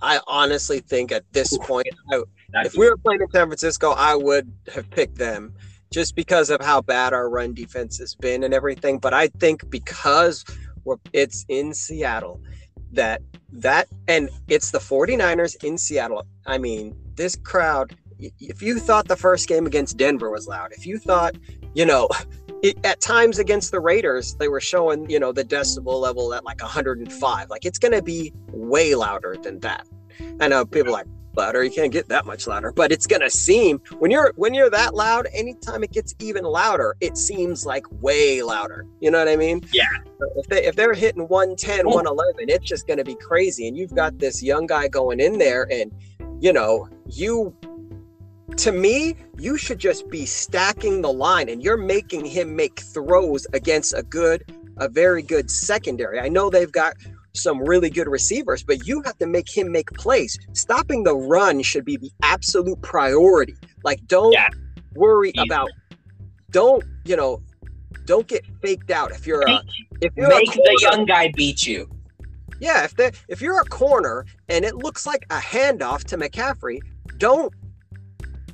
[0.00, 2.22] I honestly think at this point, I,
[2.64, 5.54] if we were playing in San Francisco, I would have picked them
[5.92, 8.98] just because of how bad our run defense has been and everything.
[8.98, 10.44] But I think because
[10.84, 12.40] we're it's in Seattle,
[12.92, 13.22] that
[13.52, 16.26] that and it's the 49ers in Seattle.
[16.46, 20.86] I mean, this crowd, if you thought the first game against Denver was loud, if
[20.86, 21.36] you thought,
[21.74, 22.08] you know,
[22.62, 26.44] it, at times against the Raiders, they were showing, you know, the decibel level at
[26.44, 27.50] like 105.
[27.50, 29.86] Like it's going to be way louder than that.
[30.40, 31.06] I know people like
[31.36, 31.62] louder.
[31.62, 34.94] You can't get that much louder, but it's gonna seem when you're when you're that
[34.94, 35.28] loud.
[35.32, 38.86] Anytime it gets even louder, it seems like way louder.
[39.00, 39.62] You know what I mean?
[39.72, 39.84] Yeah.
[40.36, 43.68] If they if they're hitting 110, 111, it's just gonna be crazy.
[43.68, 45.92] And you've got this young guy going in there, and
[46.40, 47.54] you know you.
[48.56, 53.46] To me, you should just be stacking the line, and you're making him make throws
[53.52, 54.44] against a good,
[54.78, 56.20] a very good secondary.
[56.20, 56.96] I know they've got
[57.34, 60.38] some really good receivers, but you have to make him make plays.
[60.52, 63.54] Stopping the run should be the absolute priority.
[63.84, 64.48] Like, don't yeah.
[64.94, 65.46] worry Easy.
[65.46, 65.70] about,
[66.50, 67.42] don't, you know,
[68.06, 69.10] don't get faked out.
[69.10, 69.60] If you're a,
[70.00, 71.90] if you're make corner, the young guy beat you.
[72.60, 76.78] Yeah, if they if you're a corner and it looks like a handoff to McCaffrey,
[77.18, 77.52] don't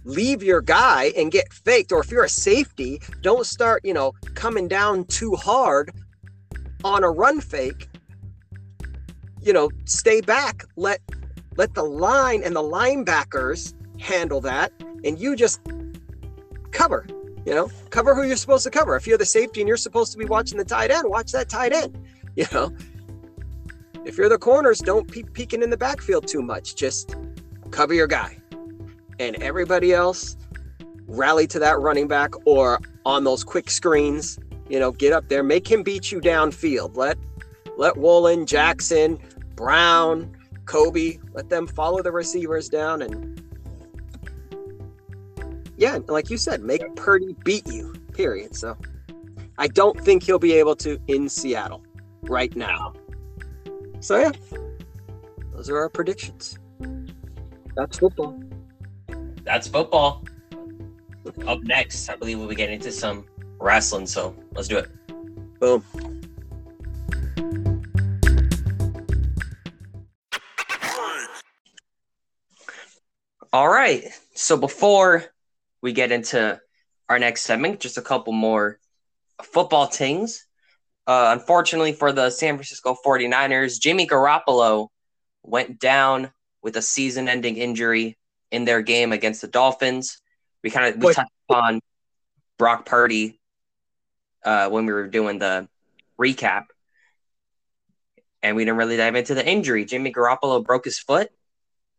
[0.05, 1.92] leave your guy and get faked.
[1.92, 5.92] Or if you're a safety, don't start, you know, coming down too hard
[6.84, 7.88] on a run fake
[9.42, 10.64] you know, stay back.
[10.76, 11.00] Let
[11.57, 14.72] let the line and the linebackers handle that,
[15.05, 15.61] and you just
[16.70, 17.07] cover.
[17.44, 18.94] You know, cover who you're supposed to cover.
[18.94, 21.48] If you're the safety and you're supposed to be watching the tight end, watch that
[21.48, 21.98] tight end.
[22.34, 22.74] You know,
[24.07, 26.76] if you're the corners, don't be peeking in the backfield too much.
[26.76, 27.14] Just
[27.70, 28.38] cover your guy,
[29.22, 30.36] and everybody else
[31.06, 34.38] rally to that running back or on those quick screens.
[34.68, 36.96] You know, get up there, make him beat you downfield.
[36.96, 37.18] Let
[37.76, 39.18] let Woolen, Jackson,
[39.54, 43.42] Brown, Coby, let them follow the receivers down and
[45.76, 47.92] yeah, like you said, make Purdy beat you.
[48.12, 48.54] Period.
[48.54, 48.76] So
[49.58, 51.82] I don't think he'll be able to in Seattle
[52.22, 52.92] right now.
[54.00, 54.32] So yeah,
[55.52, 56.58] those are our predictions.
[57.74, 58.38] That's football.
[59.45, 60.24] That's football.
[61.47, 63.26] Up next, I believe we'll be getting into some
[63.59, 64.07] wrestling.
[64.07, 64.88] So let's do it.
[65.61, 65.84] Boom.
[73.53, 74.05] All right.
[74.34, 75.24] So before
[75.82, 76.61] we get into
[77.09, 78.78] our next segment, just a couple more
[79.43, 80.47] football things.
[81.07, 84.88] Uh, unfortunately for the San Francisco 49ers, Jimmy Garoppolo
[85.43, 86.30] went down
[86.62, 88.16] with a season ending injury
[88.53, 90.20] in their game against the Dolphins.
[90.62, 91.80] We kind of we touched upon
[92.59, 93.40] Brock Purdy
[94.44, 95.68] uh, when we were doing the
[96.20, 96.66] recap,
[98.42, 99.84] and we didn't really dive into the injury.
[99.84, 101.30] Jimmy Garoppolo broke his foot.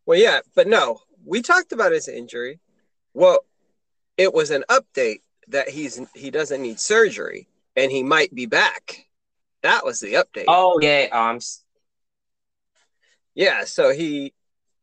[0.05, 2.59] Well, yeah, but no, we talked about his injury.
[3.13, 3.39] Well,
[4.15, 9.07] it was an update that he's he doesn't need surgery and he might be back.
[9.61, 10.45] That was the update.
[10.47, 11.39] Oh yeah, um,
[13.33, 13.65] yeah.
[13.65, 14.33] So he.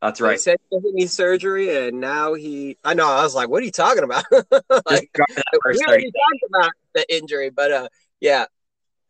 [0.03, 0.33] That's right.
[0.33, 2.79] He said he doesn't need surgery, and now he.
[2.83, 3.09] I know.
[3.09, 5.11] I was like, "What are you talking about?" like,
[5.67, 7.89] we already talked about the injury, but uh,
[8.19, 8.47] yeah.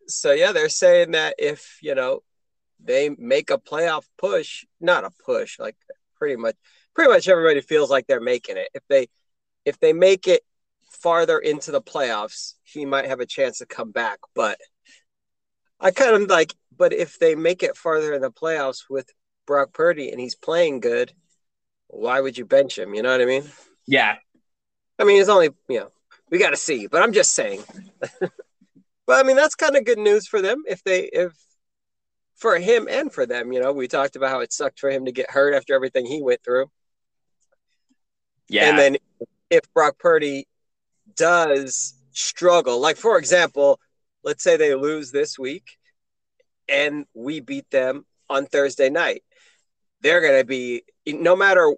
[0.08, 2.22] So yeah, they're saying that if you know
[2.82, 5.76] they make a playoff push, not a push, like
[6.16, 6.56] pretty much
[6.94, 8.68] pretty much everybody feels like they're making it.
[8.74, 9.08] If they
[9.64, 10.42] if they make it
[10.90, 14.18] farther into the playoffs, he might have a chance to come back.
[14.34, 14.58] But
[15.78, 19.08] I kind of like, but if they make it farther in the playoffs with
[19.50, 21.12] Brock Purdy and he's playing good,
[21.88, 22.94] why would you bench him?
[22.94, 23.42] You know what I mean?
[23.84, 24.14] Yeah.
[24.96, 25.90] I mean, it's only, you know,
[26.30, 27.64] we got to see, but I'm just saying.
[28.20, 28.30] but
[29.08, 31.32] I mean, that's kind of good news for them if they, if
[32.36, 35.06] for him and for them, you know, we talked about how it sucked for him
[35.06, 36.70] to get hurt after everything he went through.
[38.48, 38.70] Yeah.
[38.70, 38.96] And then
[39.50, 40.46] if Brock Purdy
[41.16, 43.80] does struggle, like for example,
[44.22, 45.76] let's say they lose this week
[46.68, 49.24] and we beat them on Thursday night,
[50.00, 51.74] they're going to be, no matter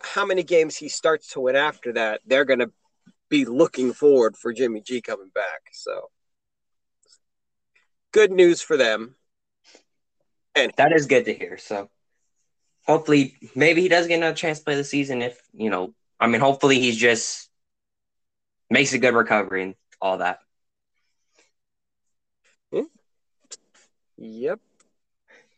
[0.00, 2.70] how many games he starts to win after that, they're going to
[3.28, 5.62] be looking forward for Jimmy G coming back.
[5.72, 6.10] So
[8.12, 9.14] good news for them.
[10.54, 11.56] And that is good to hear.
[11.56, 11.88] So
[12.86, 16.26] hopefully maybe he does get another chance to play the season if you know i
[16.26, 17.48] mean hopefully he's just
[18.70, 20.38] makes a good recovery and all that
[22.72, 22.82] hmm.
[24.16, 24.58] yep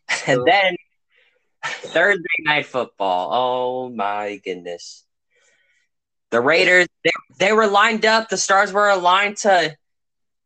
[0.26, 0.44] and so.
[0.46, 0.76] then
[1.94, 3.30] thursday night football.
[3.32, 5.04] Oh my goodness.
[6.30, 8.28] The raiders they, they were lined up.
[8.28, 9.76] The stars were aligned to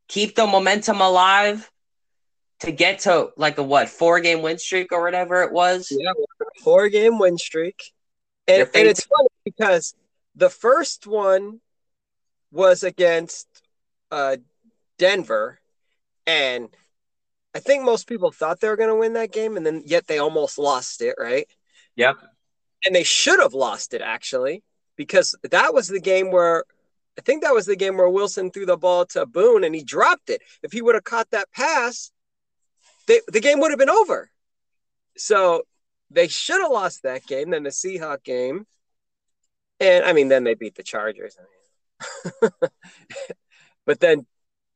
[0.07, 1.70] keep the momentum alive
[2.61, 5.88] to get to like a what four game win streak or whatever it was.
[5.90, 6.12] Yeah,
[6.62, 7.92] four game win streak,
[8.46, 9.94] and, and it's funny because
[10.34, 11.61] the first one
[12.51, 13.46] was against
[14.11, 14.36] uh,
[14.99, 15.61] Denver,
[16.26, 16.68] and
[17.59, 20.06] I think most people thought they were going to win that game, and then yet
[20.06, 21.48] they almost lost it, right?
[21.96, 22.14] Yep.
[22.86, 24.62] And they should have lost it actually,
[24.94, 26.62] because that was the game where
[27.18, 29.82] I think that was the game where Wilson threw the ball to Boone and he
[29.82, 30.40] dropped it.
[30.62, 32.12] If he would have caught that pass,
[33.09, 34.30] they, the game would have been over.
[35.16, 35.62] So
[36.12, 38.68] they should have lost that game, then the Seahawk game.
[39.80, 41.36] And I mean, then they beat the Chargers.
[43.84, 44.26] but then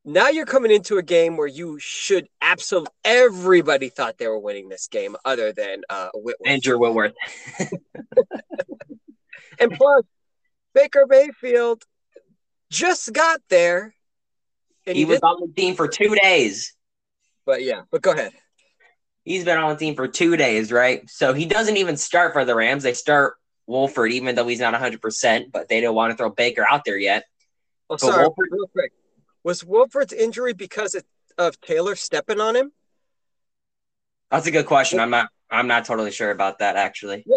[0.04, 4.68] now you're coming into a game where you should absolutely everybody thought they were winning
[4.68, 6.48] this game other than uh Whitworth.
[6.48, 7.14] Andrew Whitworth.
[9.58, 10.04] and plus
[10.74, 11.84] Baker Mayfield
[12.70, 13.94] just got there.
[14.84, 16.74] He, he was on the team for two days.
[17.44, 18.32] But yeah, but go ahead.
[19.24, 21.08] He's been on the team for two days, right?
[21.08, 22.82] So he doesn't even start for the Rams.
[22.82, 23.34] They start
[23.68, 26.98] Wolford, even though he's not 100%, but they don't want to throw Baker out there
[26.98, 27.24] yet.
[27.88, 28.92] Oh, sorry, Wolford, real quick.
[29.44, 30.96] Was Wolford's injury because
[31.38, 32.72] of Taylor stepping on him?
[34.30, 35.00] That's a good question.
[35.00, 35.28] I'm not.
[35.50, 37.22] I'm not totally sure about that actually.
[37.26, 37.36] Yeah,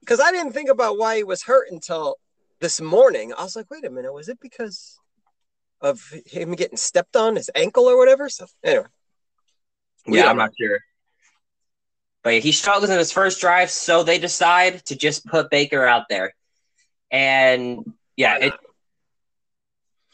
[0.00, 2.16] because I didn't think about why he was hurt until
[2.60, 3.32] this morning.
[3.32, 4.98] I was like, wait a minute, was it because
[5.80, 8.28] of him getting stepped on his ankle or whatever?
[8.28, 8.86] So anyway.
[10.06, 10.80] Yeah, I'm not sure.
[12.22, 16.08] But he struggles in his first drive, so they decide to just put Baker out
[16.08, 16.34] there.
[17.10, 18.54] And yeah, it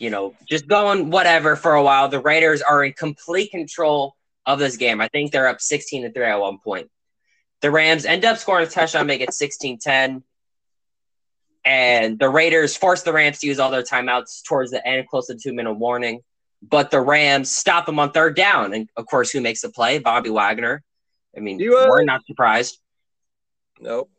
[0.00, 2.08] you know, just going whatever for a while.
[2.08, 5.00] The Raiders are in complete control of this game.
[5.00, 6.90] I think they're up 16 to 3 at one point.
[7.60, 10.24] The Rams end up scoring a touchdown, make it 16 10.
[11.66, 15.26] And the Raiders force the Rams to use all their timeouts towards the end, close
[15.26, 16.22] to two minute warning.
[16.62, 18.72] But the Rams stop them on third down.
[18.72, 19.98] And of course, who makes the play?
[19.98, 20.82] Bobby Wagner.
[21.36, 22.78] I mean, you, uh, we're not surprised.
[23.78, 24.10] Nope.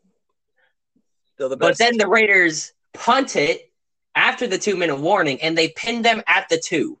[1.38, 1.56] The.
[1.56, 3.71] But then the Raiders punt it
[4.14, 6.98] after the two minute warning and they pinned them at the two.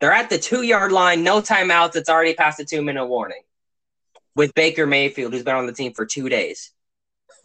[0.00, 1.96] They're at the two yard line, no timeouts.
[1.96, 3.42] It's already past the two minute warning
[4.34, 6.70] with Baker Mayfield, who's been on the team for two days.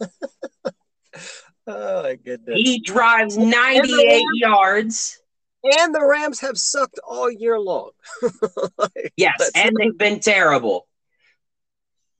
[0.00, 2.56] oh, my goodness.
[2.56, 5.20] He drives 98 yards.
[5.64, 7.92] And the Rams have sucked all year long.
[8.78, 10.86] like, yes, and they've been terrible.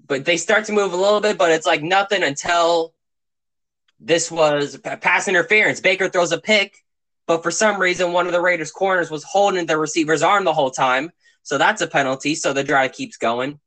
[0.07, 2.94] But they start to move a little bit, but it's like nothing until
[4.01, 5.81] this was pass interference.
[5.81, 6.75] Baker throws a pick,
[7.27, 10.53] but for some reason, one of the Raiders' corners was holding the receiver's arm the
[10.53, 11.11] whole time.
[11.43, 12.35] So that's a penalty.
[12.35, 13.61] So the drive keeps going.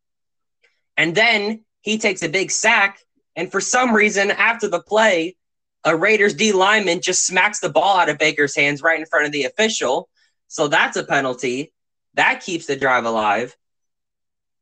[0.96, 3.00] And then he takes a big sack.
[3.36, 5.38] And for some reason, after the play,
[5.84, 9.26] a Raiders D lineman just smacks the ball out of Baker's hands right in front
[9.26, 10.10] of the official.
[10.48, 11.72] So that's a penalty.
[12.16, 13.56] That keeps the drive alive.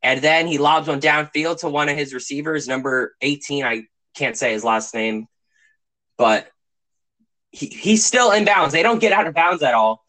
[0.04, 3.64] And then he lobs one downfield to one of his receivers, number 18.
[3.64, 5.28] I can't say his last name
[6.18, 6.48] but
[7.52, 8.74] he, he's still in bounds.
[8.74, 10.04] They don't get out of bounds at all.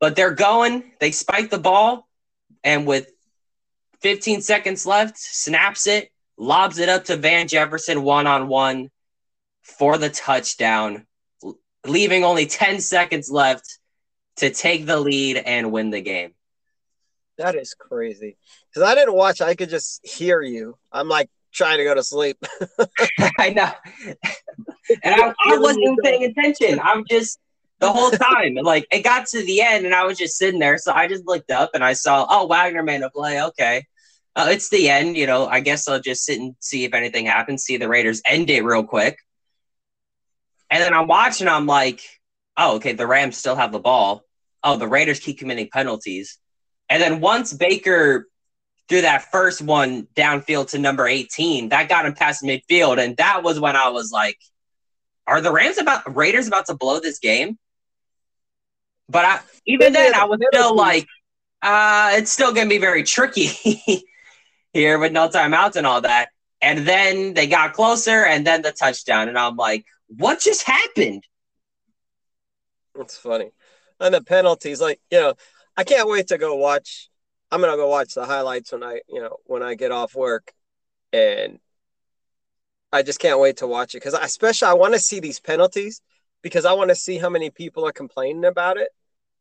[0.00, 2.08] But they're going, they spike the ball,
[2.62, 3.10] and with
[4.00, 8.90] 15 seconds left, snaps it, lobs it up to Van Jefferson one on one
[9.62, 11.06] for the touchdown,
[11.84, 13.78] leaving only 10 seconds left
[14.36, 16.32] to take the lead and win the game.
[17.38, 18.36] That is crazy.
[18.70, 20.76] Because I didn't watch, I could just hear you.
[20.92, 22.38] I'm like trying to go to sleep.
[23.38, 23.70] I know.
[25.02, 26.80] And I, I wasn't even paying attention.
[26.82, 27.38] I'm just
[27.80, 28.54] the whole time.
[28.54, 30.78] like it got to the end and I was just sitting there.
[30.78, 33.42] So I just looked up and I saw, oh, Wagner made a play.
[33.42, 33.84] Okay.
[34.36, 35.16] Uh, it's the end.
[35.16, 38.22] You know, I guess I'll just sit and see if anything happens, see the Raiders
[38.28, 39.18] end it real quick.
[40.70, 42.02] And then I'm watching, I'm like,
[42.56, 44.22] oh, okay, the Rams still have the ball.
[44.62, 46.38] Oh, the Raiders keep committing penalties.
[46.88, 48.28] And then once Baker
[48.88, 52.98] threw that first one downfield to number 18, that got him past midfield.
[52.98, 54.38] And that was when I was like,
[55.28, 57.58] are the Rams about Raiders about to blow this game?
[59.08, 61.06] But I, even then, I was still like,
[61.62, 63.46] uh, it's still going to be very tricky
[64.72, 66.30] here with no timeouts and all that.
[66.60, 71.22] And then they got closer, and then the touchdown, and I'm like, what just happened?
[72.98, 73.52] It's funny.
[74.00, 75.34] And the penalties, like you know,
[75.76, 77.10] I can't wait to go watch.
[77.52, 80.52] I'm gonna go watch the highlights when I, you know, when I get off work,
[81.12, 81.60] and
[82.92, 86.00] I just can't wait to watch it because especially I want to see these penalties
[86.42, 88.88] because I want to see how many people are complaining about it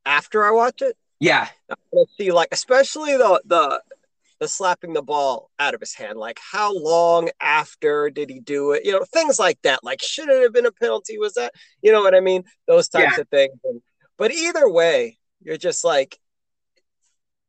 [0.05, 0.97] after I watch it.
[1.19, 3.81] Yeah, I want to see like especially the the
[4.39, 6.19] the slapping the ball out of his hand.
[6.19, 8.85] Like how long after did he do it?
[8.85, 9.83] You know, things like that.
[9.83, 11.17] Like should it have been a penalty?
[11.17, 12.43] Was that you know what I mean?
[12.67, 13.21] Those types yeah.
[13.21, 13.57] of things.
[13.63, 13.81] And,
[14.17, 16.19] but either way, you're just like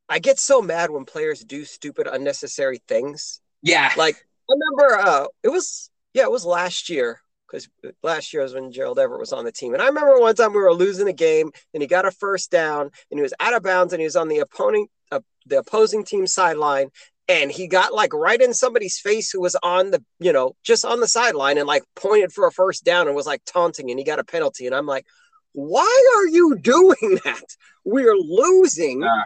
[0.09, 3.41] I get so mad when players do stupid, unnecessary things.
[3.63, 3.93] Yeah.
[3.97, 7.69] Like I remember uh, it was yeah, it was last year because
[8.03, 9.73] last year was when Gerald Everett was on the team.
[9.73, 12.51] And I remember one time we were losing a game and he got a first
[12.51, 15.59] down and he was out of bounds and he was on the opponent uh, the
[15.59, 16.91] opposing team sideline
[17.29, 20.85] and he got like right in somebody's face who was on the you know just
[20.85, 23.99] on the sideline and like pointed for a first down and was like taunting and
[23.99, 25.07] he got a penalty and I'm like
[25.53, 27.57] why are you doing that?
[27.85, 29.03] We're losing.
[29.03, 29.25] Uh,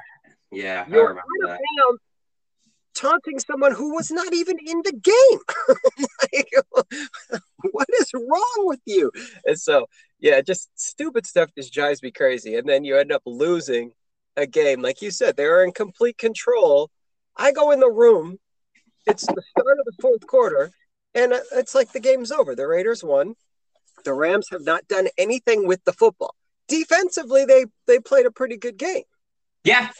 [0.50, 1.58] yeah, I remember that
[2.94, 5.76] taunting someone who was not even in the game.
[6.32, 9.10] like, what is wrong with you?
[9.44, 9.86] And so,
[10.20, 12.56] yeah, just stupid stuff just drives me crazy.
[12.56, 13.92] And then you end up losing
[14.36, 14.82] a game.
[14.82, 16.90] Like you said, they're in complete control.
[17.36, 18.38] I go in the room,
[19.06, 20.70] it's the start of the fourth quarter,
[21.14, 22.54] and it's like the game's over.
[22.54, 23.34] The Raiders won.
[24.04, 26.34] The Rams have not done anything with the football.
[26.68, 29.02] Defensively, they they played a pretty good game.
[29.64, 29.90] Yeah,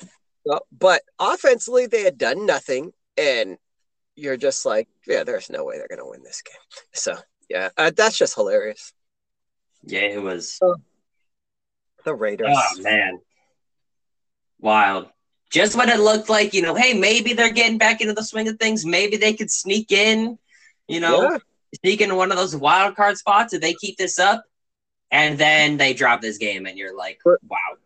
[0.76, 3.58] but offensively, they had done nothing, and
[4.16, 6.82] you're just like, yeah, there's no way they're gonna win this game.
[6.92, 7.16] So
[7.48, 8.92] yeah, uh, that's just hilarious.
[9.84, 10.58] Yeah, it was.
[10.62, 10.74] Uh,
[12.04, 12.48] the Raiders.
[12.50, 13.20] Oh man,
[14.58, 15.08] wild.
[15.50, 18.48] Just when it looked like, you know, hey, maybe they're getting back into the swing
[18.48, 18.86] of things.
[18.86, 20.38] Maybe they could sneak in,
[20.88, 21.38] you know, yeah.
[21.84, 24.44] sneak into one of those wild card spots if they keep this up.
[25.10, 27.76] And then they drop this game, and you're like, wow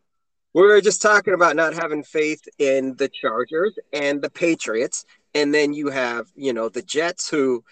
[0.57, 5.05] we were just talking about not having faith in the Chargers and the Patriots,
[5.35, 7.63] and then you have you know the Jets who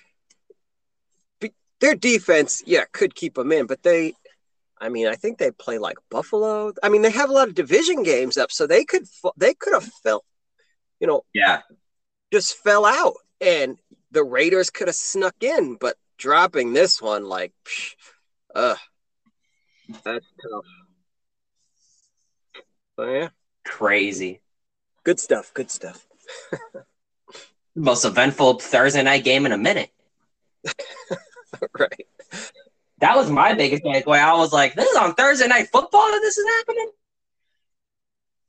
[1.81, 4.13] their defense, yeah, could keep them in, but they,
[4.79, 6.75] I mean, I think they play like Buffalo.
[6.83, 9.07] I mean, they have a lot of division games up, so they could
[9.39, 10.25] they could have felt,
[11.01, 11.63] you know, yeah,
[12.35, 13.79] just fell out, and
[14.11, 17.53] the Raiders could have snuck in, but dropping this one, like,
[18.55, 18.77] uh,
[20.05, 20.65] that's tough.
[22.99, 23.29] Oh yeah.
[23.65, 24.41] Crazy.
[25.03, 25.53] Good stuff.
[25.55, 26.07] Good stuff.
[27.75, 29.91] Most eventful Thursday night game in a minute.
[31.79, 32.07] right.
[32.99, 34.21] That was my biggest takeaway.
[34.21, 36.91] I was like, "This is on Thursday night football, and this is happening."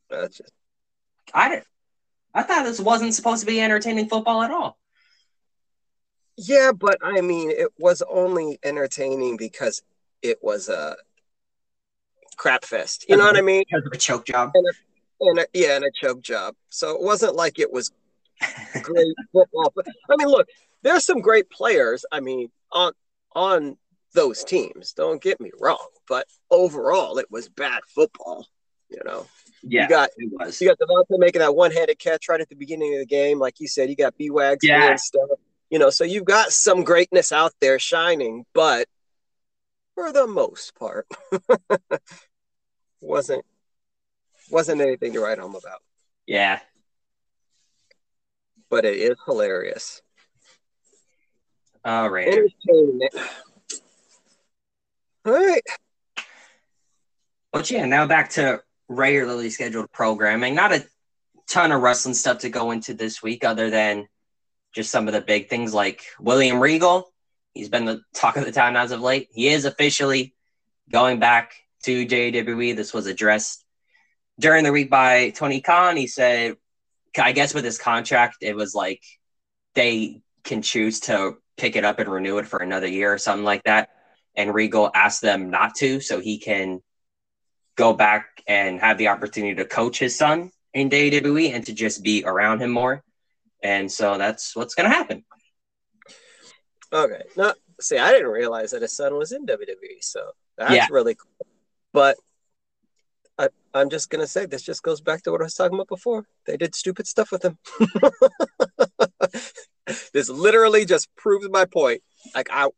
[0.09, 0.51] That's just...
[1.33, 1.65] I didn't.
[2.33, 4.77] I thought this wasn't supposed to be entertaining football at all.
[6.37, 9.81] Yeah, but I mean, it was only entertaining because
[10.21, 10.97] it was a
[12.36, 13.05] crap fest.
[13.09, 13.63] You know what I mean?
[13.73, 14.51] A choke job.
[14.53, 14.71] And a,
[15.29, 16.55] and a, yeah, and a choke job.
[16.69, 17.91] So it wasn't like it was
[18.81, 19.71] great football.
[19.75, 20.47] But I mean, look,
[20.83, 22.05] there's some great players.
[22.11, 22.93] I mean, on
[23.33, 23.77] on
[24.13, 24.93] those teams.
[24.93, 28.47] Don't get me wrong, but overall, it was bad football.
[28.89, 29.27] You know.
[29.67, 30.61] Yeah, you got it was.
[30.61, 33.59] You got DeVonta making that one-handed catch right at the beginning of the game, like
[33.59, 33.89] you said.
[33.89, 34.91] You got B Wags yeah.
[34.91, 35.27] and stuff.
[35.71, 38.88] You know, so you've got some greatness out there shining, but
[39.95, 41.07] for the most part,
[43.01, 43.45] wasn't
[44.51, 45.81] wasn't anything to write home about.
[46.27, 46.59] Yeah.
[48.69, 50.01] But it is hilarious.
[51.83, 52.27] All right.
[52.27, 53.13] Entertainment.
[55.25, 55.61] All right.
[57.51, 60.55] But yeah, now back to regularly scheduled programming.
[60.55, 60.85] Not a
[61.47, 64.07] ton of wrestling stuff to go into this week, other than
[64.73, 67.11] just some of the big things like William Regal.
[67.55, 69.29] He's been the talk of the town as of late.
[69.33, 70.35] He is officially
[70.91, 71.53] going back
[71.83, 72.75] to WWE.
[72.75, 73.63] This was addressed
[74.39, 75.95] during the week by Tony Khan.
[75.95, 76.57] He said,
[77.17, 79.01] I guess with his contract, it was like
[79.73, 83.45] they can choose to pick it up and renew it for another year or something
[83.45, 83.89] like that.
[84.35, 86.81] And Regal asked them not to, so he can
[87.77, 92.03] go back and have the opportunity to coach his son in WWE and to just
[92.03, 93.01] be around him more.
[93.63, 95.23] And so that's what's going to happen.
[96.95, 97.23] Okay.
[97.35, 100.01] No, see, I didn't realize that his son was in WWE.
[100.01, 100.87] So that's yeah.
[100.89, 101.47] really cool.
[101.91, 102.17] But
[103.37, 105.89] I, I'm just gonna say this just goes back to what I was talking about
[105.89, 106.25] before.
[106.45, 107.57] They did stupid stuff with him.
[110.13, 112.01] this literally just proves my point.
[112.33, 112.69] Like I,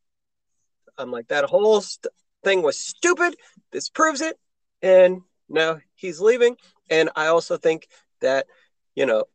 [0.97, 2.11] I'm like that whole st-
[2.43, 3.35] thing was stupid.
[3.71, 4.39] This proves it,
[4.81, 6.57] and now he's leaving.
[6.89, 7.87] And I also think
[8.21, 8.47] that
[8.95, 9.25] you know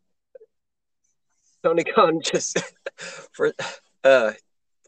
[1.63, 2.61] Tony Khan just
[3.33, 3.53] for
[4.03, 4.33] uh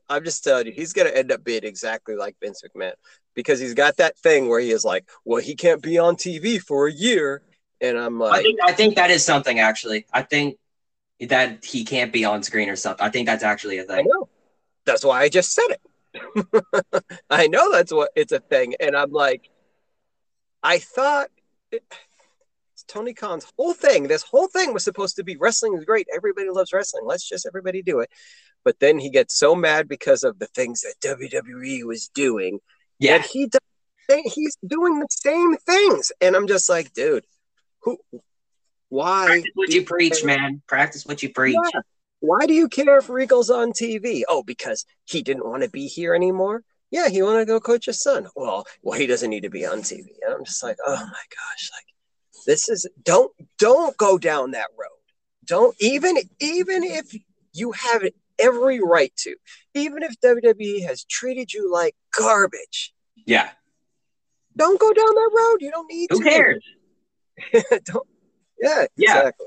[0.08, 2.92] I'm just telling you, he's going to end up being exactly like Vince McMahon
[3.34, 6.60] because he's got that thing where he is like, well, he can't be on TV
[6.60, 7.42] for a year.
[7.80, 10.06] And I'm like, I think, I think that is something actually.
[10.12, 10.56] I think
[11.20, 13.04] that he can't be on screen or something.
[13.04, 14.00] I think that's actually a thing.
[14.00, 14.28] I know.
[14.84, 17.04] That's why I just said it.
[17.30, 18.74] I know that's what it's a thing.
[18.80, 19.50] And I'm like,
[20.62, 21.28] I thought
[21.70, 21.82] it,
[22.86, 24.08] Tony Khan's whole thing.
[24.08, 26.06] This whole thing was supposed to be wrestling is great.
[26.14, 27.04] Everybody loves wrestling.
[27.06, 28.10] Let's just everybody do it.
[28.64, 32.60] But then he gets so mad because of the things that WWE was doing.
[32.98, 37.24] Yeah, he does, he's doing the same things, and I'm just like, dude,
[37.80, 37.98] who?
[38.88, 39.26] Why?
[39.26, 40.26] Practice what you preach, care?
[40.26, 40.62] man.
[40.66, 41.56] Practice what you preach.
[41.74, 41.80] Yeah.
[42.20, 44.22] Why do you care if Regal's on TV?
[44.28, 46.62] Oh, because he didn't want to be here anymore.
[46.90, 48.28] Yeah, he wanted to go coach his son.
[48.36, 50.06] Well, well, he doesn't need to be on TV.
[50.24, 51.84] And I'm just like, oh my gosh, like
[52.46, 54.88] this is don't don't go down that road.
[55.44, 57.14] Don't even even if
[57.52, 58.04] you have
[58.38, 59.36] every right to,
[59.74, 62.92] even if WWE has treated you like garbage.
[63.26, 63.50] Yeah.
[64.56, 65.56] Don't go down that road.
[65.60, 66.24] You don't need Who to.
[66.24, 66.64] cares?
[67.84, 68.06] don't.
[68.60, 69.18] Yeah, yeah.
[69.18, 69.46] exactly.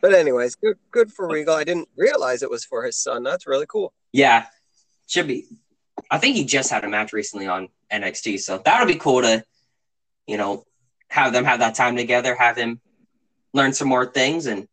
[0.00, 1.54] But anyways, good good for Regal.
[1.54, 3.22] I didn't realize it was for his son.
[3.22, 3.92] That's really cool.
[4.12, 4.46] Yeah,
[5.06, 5.46] should be.
[6.10, 9.44] I think he just had a match recently on NXT, so that'll be cool to,
[10.26, 10.64] you know,
[11.08, 12.80] have them have that time together, have him
[13.54, 14.66] learn some more things, and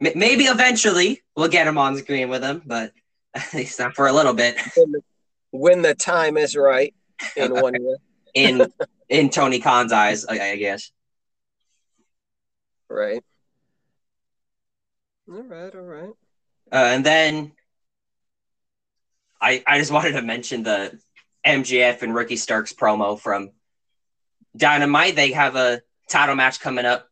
[0.00, 2.92] maybe eventually we'll get him on screen with him, but
[3.34, 4.56] at least not for a little bit.
[4.76, 5.00] When the,
[5.52, 6.94] when the time is right
[7.36, 7.96] in one year.
[8.34, 8.70] In
[9.08, 10.90] in Tony Khan's eyes, I, I guess.
[12.90, 13.22] Right.
[15.30, 16.10] All right, all right.
[16.70, 17.52] Uh, and then
[19.40, 20.98] I I just wanted to mention the
[21.46, 23.52] MJF and Ricky Starks promo from
[24.54, 25.16] Dynamite.
[25.16, 25.80] They have a
[26.10, 27.08] title match coming up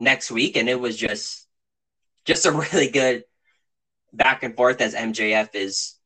[0.00, 1.46] next week, and it was just
[2.24, 3.24] just a really good
[4.14, 5.96] back and forth as MJF is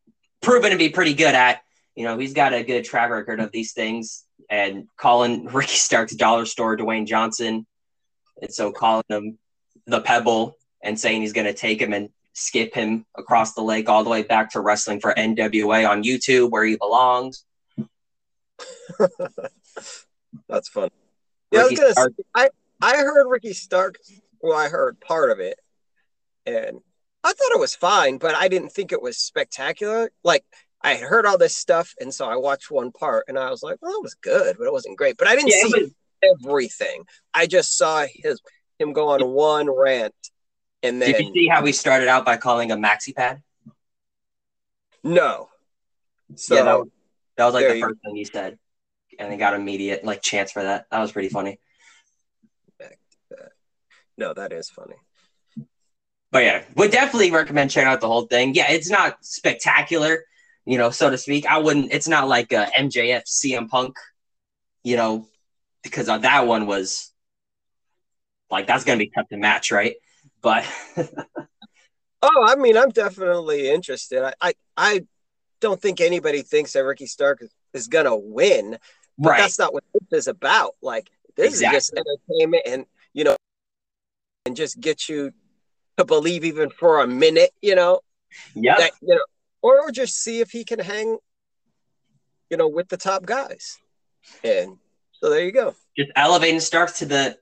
[0.41, 1.63] proven to be pretty good at.
[1.95, 6.15] You know, he's got a good track record of these things, and calling Ricky Starks
[6.15, 7.67] dollar store Dwayne Johnson,
[8.41, 9.39] and so calling him
[9.87, 13.89] the Pebble and saying he's going to take him and skip him across the lake
[13.89, 17.45] all the way back to wrestling for NWA on YouTube where he belongs.
[20.49, 20.91] That's fun.
[21.51, 22.49] Yeah, I, was gonna Starks- say, I
[22.81, 23.97] I heard Ricky Stark.
[24.41, 25.59] Well, I heard part of it,
[26.47, 26.81] and
[27.25, 30.11] I thought it was fine, but I didn't think it was spectacular.
[30.25, 30.45] Like
[30.83, 33.63] I had heard all this stuff, and so I watched one part, and I was
[33.63, 35.95] like, "Well, it was good, but it wasn't great." But I didn't Yeah, see was-
[36.45, 37.05] everything.
[37.35, 38.41] I just saw his
[38.79, 40.15] him go on one rant,
[40.85, 43.43] and Did you then see how we started out by calling a Maxi Pad?
[45.03, 45.49] no.
[46.37, 46.89] So yeah, that was,
[47.37, 48.59] that was like the you- first thing he said,
[49.19, 50.87] and he got immediate like chance for that.
[50.91, 51.59] That was pretty funny.
[54.17, 54.97] no, that is funny.
[56.31, 58.55] But yeah, would definitely recommend checking out the whole thing.
[58.55, 60.25] Yeah, it's not spectacular,
[60.67, 61.47] you know, so to speak.
[61.47, 61.93] I wouldn't.
[61.93, 63.97] It's not like a MJF CM Punk,
[64.83, 65.27] you know,
[65.83, 67.13] because uh, that one was
[68.51, 69.95] like that's gonna be tough to match, right?
[70.43, 70.67] But
[72.23, 74.25] Oh, I mean, I'm definitely interested.
[74.25, 75.07] I, I, I
[75.61, 78.79] don't think anybody thinks that Ricky Stark is, gonna win.
[79.19, 80.75] But right, that's not what this is about.
[80.83, 83.37] Like this is just entertainment and you know
[84.47, 85.33] and just get you
[85.99, 88.01] to believe even for a minute, you know,
[88.79, 89.25] that you know,
[89.63, 91.19] or, or just see if he can hang,
[92.51, 93.79] you know, with the top guys.
[94.45, 94.77] And
[95.13, 95.75] so there you go.
[95.97, 97.37] just elevating Stark to the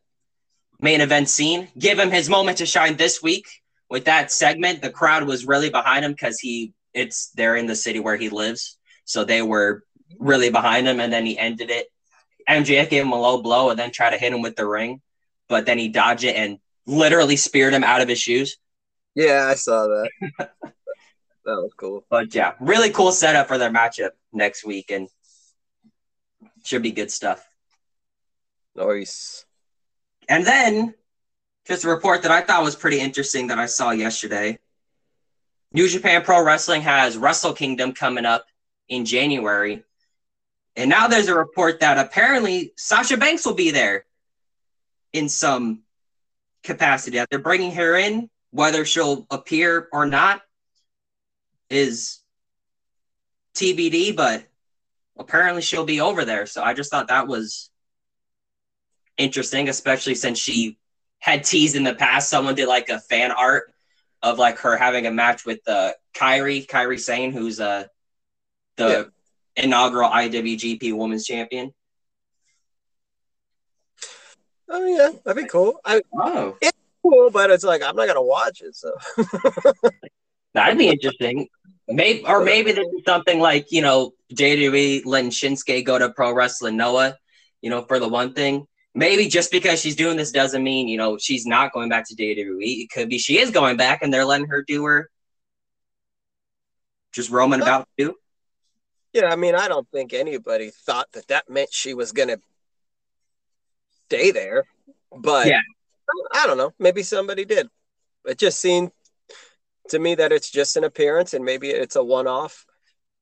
[0.81, 1.69] main event scene.
[1.79, 3.47] Give him his moment to shine this week
[3.91, 4.83] with that segment.
[4.83, 8.31] The crowd was really behind him because he it's they're in the city where he
[8.31, 9.85] lives, so they were
[10.19, 11.01] really behind him.
[11.01, 11.89] And then he ended it.
[12.49, 15.03] MJF gave him a low blow and then tried to hit him with the ring,
[15.49, 18.57] but then he dodged it and literally speared him out of his shoes.
[19.15, 20.11] Yeah, I saw that.
[20.39, 20.51] that
[21.45, 22.05] was cool.
[22.09, 25.09] But yeah, really cool setup for their matchup next week, and
[26.65, 27.47] should be good stuff.
[28.75, 29.45] Nice.
[30.29, 30.95] And then,
[31.67, 34.59] just a report that I thought was pretty interesting that I saw yesterday.
[35.73, 38.47] New Japan Pro Wrestling has Wrestle Kingdom coming up
[38.89, 39.83] in January.
[40.77, 44.05] And now there's a report that apparently Sasha Banks will be there
[45.13, 45.83] in some
[46.67, 47.17] capacity.
[47.17, 50.43] That they're bringing her in, whether she'll appear or not
[51.71, 52.21] is
[53.55, 54.45] TBD, but
[55.19, 56.47] apparently she'll be over there.
[56.47, 57.71] So I just thought that was
[59.17, 60.79] interesting, especially since she
[61.19, 62.29] had teased in the past.
[62.29, 63.73] Someone did like a fan art
[64.23, 67.85] of like her having a match with uh, Kairi, Kairi Sane, who's uh,
[68.77, 69.11] the
[69.57, 71.73] inaugural IWGP Women's Champion.
[74.69, 75.81] Oh yeah, that'd be cool.
[75.85, 76.57] I Oh,
[77.03, 78.75] cool, but it's like I'm not gonna watch it.
[78.75, 78.93] So
[80.55, 81.49] that'd be interesting.
[81.89, 86.33] Maybe or maybe this is something like you know WWE letting Shinsuke go to Pro
[86.33, 87.17] Wrestling Noah,
[87.63, 88.67] you know, for the one thing.
[88.95, 92.17] Maybe just because she's doing this doesn't mean you know she's not going back to
[92.17, 92.83] WWE.
[92.83, 95.11] It could be she is going back, and they're letting her do her
[97.13, 98.15] just roaming about too.
[99.13, 102.39] yeah, I mean, I don't think anybody thought that that meant she was gonna
[104.07, 104.65] stay there,
[105.17, 105.61] but Yeah.
[106.33, 106.73] I don't know.
[106.79, 107.69] Maybe somebody did.
[108.25, 108.93] It just seemed
[109.89, 112.65] to me that it's just an appearance, and maybe it's a one-off.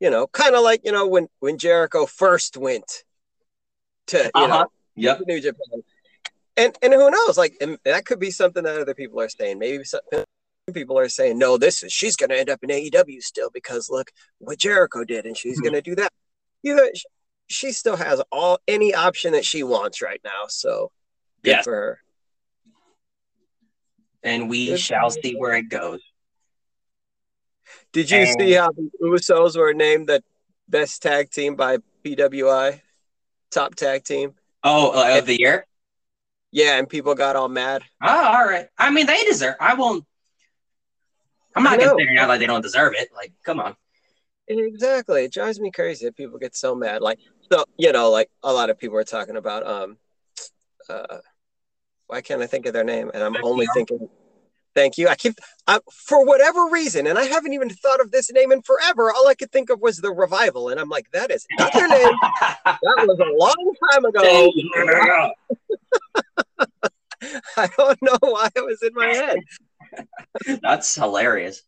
[0.01, 3.05] You know, kind of like you know when when Jericho first went
[4.09, 4.59] to you Uh-huh.
[4.65, 4.67] know
[4.97, 5.21] Yep.
[5.27, 5.83] New Japan.
[6.57, 7.37] And and who knows?
[7.39, 9.59] Like, and that could be something that other people are saying.
[9.59, 10.01] Maybe some
[10.73, 13.89] people are saying, no, this is she's going to end up in AEW still because
[13.91, 15.63] look what Jericho did, and she's Mhm.
[15.63, 16.13] going to do that.
[16.63, 16.89] You know,
[17.49, 20.45] she still has all any option that she wants right now.
[20.49, 20.91] So
[21.43, 21.65] good Yes.
[21.65, 22.01] for her.
[24.23, 24.81] And we Good.
[24.81, 26.01] shall see where it goes.
[27.93, 30.23] Did you And- see how the Usos were named the
[30.69, 32.83] best tag team by PWI,
[33.51, 34.35] top tag team?
[34.63, 35.67] Oh, uh, of the year?
[36.51, 37.83] Yeah, and people got all mad.
[38.03, 38.69] Oh, all right.
[38.79, 39.57] I mean, they deserve.
[39.61, 40.07] I won't.
[41.55, 43.11] I'm not figure out like they don't deserve it.
[43.15, 43.77] Like, come on.
[44.49, 45.25] Exactly.
[45.25, 47.01] It drives me crazy that people get so mad.
[47.01, 47.19] Like,
[47.51, 49.99] so you know, like a lot of people are talking about um
[50.89, 51.19] uh
[52.07, 53.11] why can't I think of their name?
[53.15, 53.75] And I'm only FTR?
[53.75, 54.09] thinking
[54.75, 55.09] thank you.
[55.09, 55.35] I keep
[55.67, 59.13] I, for whatever reason, and I haven't even thought of this name in forever.
[59.13, 60.69] All I could think of was the revival.
[60.69, 62.13] And I'm like, that is not their name.
[62.83, 64.53] That was a long time ago.
[67.57, 69.39] I don't know why it was in my head.
[70.63, 71.63] That's hilarious.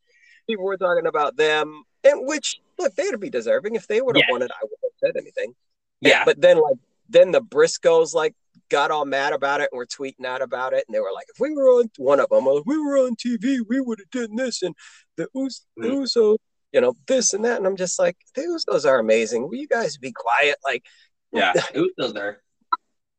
[0.47, 3.77] People were talking about them, and which look, they'd be deserving.
[3.77, 4.33] If they would have Yeah.
[4.33, 5.55] won it, I wouldn't have said anything.
[6.01, 6.25] Yeah.
[6.25, 6.77] But then like
[7.09, 8.35] then the Briscoes like
[8.69, 11.27] got all mad about it and were tweeting out about it, and they were like,
[11.33, 14.11] if we were on one of them, was, we were on TV, we would have
[14.11, 14.75] done this, and
[15.17, 16.03] the Us the Mm.
[16.03, 16.39] Usos,
[16.73, 19.49] you know, this and that, and I'm just like, the Usos are amazing.
[19.49, 20.57] Will you guys be quiet?
[20.65, 20.85] Like,
[21.33, 21.53] Yeah.
[21.93, 22.43] Still there?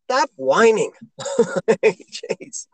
[0.09, 0.91] stop whining.
[1.83, 2.67] Jeez.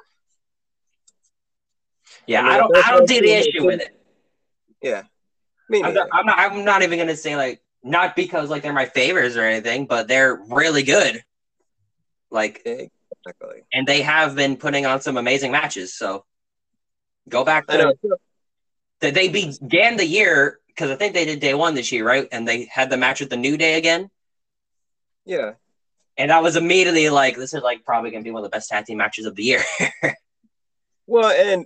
[2.27, 2.41] Yeah.
[2.41, 2.77] I mean, I don't.
[2.87, 3.99] I don't see the issue with it.
[4.81, 5.03] Yeah.
[5.69, 6.39] Me I'm not, I'm not.
[6.39, 10.07] I'm not even gonna say like not because like they're my favorites or anything, but
[10.07, 11.23] they're really good.
[12.31, 13.61] Like, Exactly.
[13.71, 15.93] and they have been putting on some amazing matches.
[15.93, 16.25] So
[17.29, 17.95] go back to
[19.01, 19.13] that.
[19.13, 22.27] They began the year because I think they did day one this year, right?
[22.31, 24.09] And they had the match with the New Day again.
[25.25, 25.53] Yeah.
[26.17, 28.69] And I was immediately like, this is like probably gonna be one of the best
[28.69, 29.61] tag team matches of the year.
[31.05, 31.65] Well, and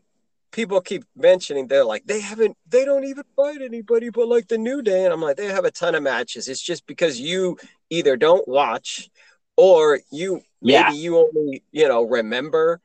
[0.52, 4.57] people keep mentioning they're like they haven't they don't even fight anybody but like the
[4.57, 6.48] New Day, and I'm like they have a ton of matches.
[6.48, 7.57] It's just because you
[7.90, 9.10] either don't watch
[9.56, 12.82] or you maybe you only you know remember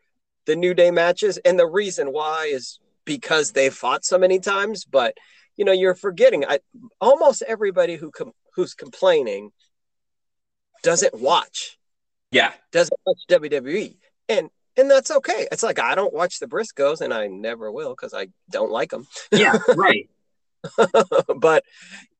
[0.47, 4.85] the New Day matches, and the reason why is because they fought so many times.
[4.85, 5.17] But
[5.57, 6.45] you know you're forgetting.
[6.45, 6.61] I
[7.01, 9.51] almost everybody who com- who's complaining
[10.83, 11.79] doesn't watch
[12.33, 12.53] yeah.
[12.73, 13.97] doesn't watch WWE,
[14.29, 15.47] and and that's okay.
[15.53, 18.91] It's like I don't watch the Briscoes, and I never will because I don't like
[18.91, 19.07] them.
[19.31, 19.59] Yeah.
[19.77, 20.09] Right.
[21.37, 21.65] but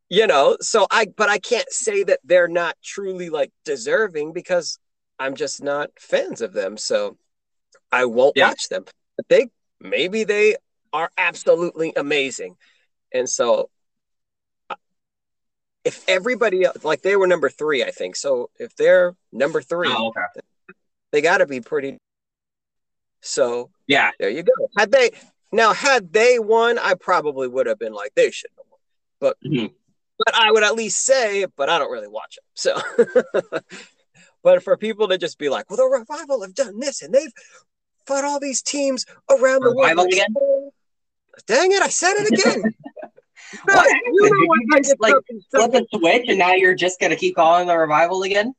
[0.09, 4.79] you know, so I but I can't say that they're not truly like deserving because
[5.19, 6.77] I'm just not fans of them.
[6.77, 7.17] So
[7.91, 8.49] I won't Yeah.
[8.49, 8.85] watch them.
[9.17, 9.49] But they
[9.81, 10.57] maybe they
[10.93, 12.57] are absolutely amazing,
[13.13, 13.71] and so.
[14.71, 14.77] uh,
[15.85, 18.17] If everybody else, like they were number three, I think.
[18.17, 20.21] So if they're number three, Oh, okay.
[21.13, 21.99] they got to be pretty.
[23.23, 24.11] So Yeah.
[24.19, 24.53] there you go.
[24.77, 25.11] Had they
[25.51, 28.81] now had they won, I probably would have been like they shouldn't have won.
[29.21, 29.73] But Mhm.
[30.19, 32.45] but I would at least say, but I don't really watch them.
[32.55, 32.81] So
[34.43, 37.33] but for people to just be like, well, the revival have done this and they've
[38.07, 40.13] fought all these teams around the world.
[40.13, 40.35] Again?
[41.47, 42.75] Dang it, I said it again.
[43.69, 43.91] No, What?
[43.91, 45.15] you know Did when you just, like,
[45.51, 48.55] Flip a switch, and now you're just gonna keep calling the revival again.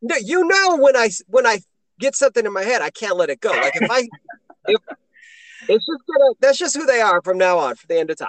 [0.00, 1.58] No, you know when I when I
[2.00, 3.50] get something in my head, I can't let it go.
[3.50, 4.08] Like if I
[4.68, 4.80] if
[5.68, 8.16] it's just gonna that's just who they are from now on for the end of
[8.16, 8.28] time.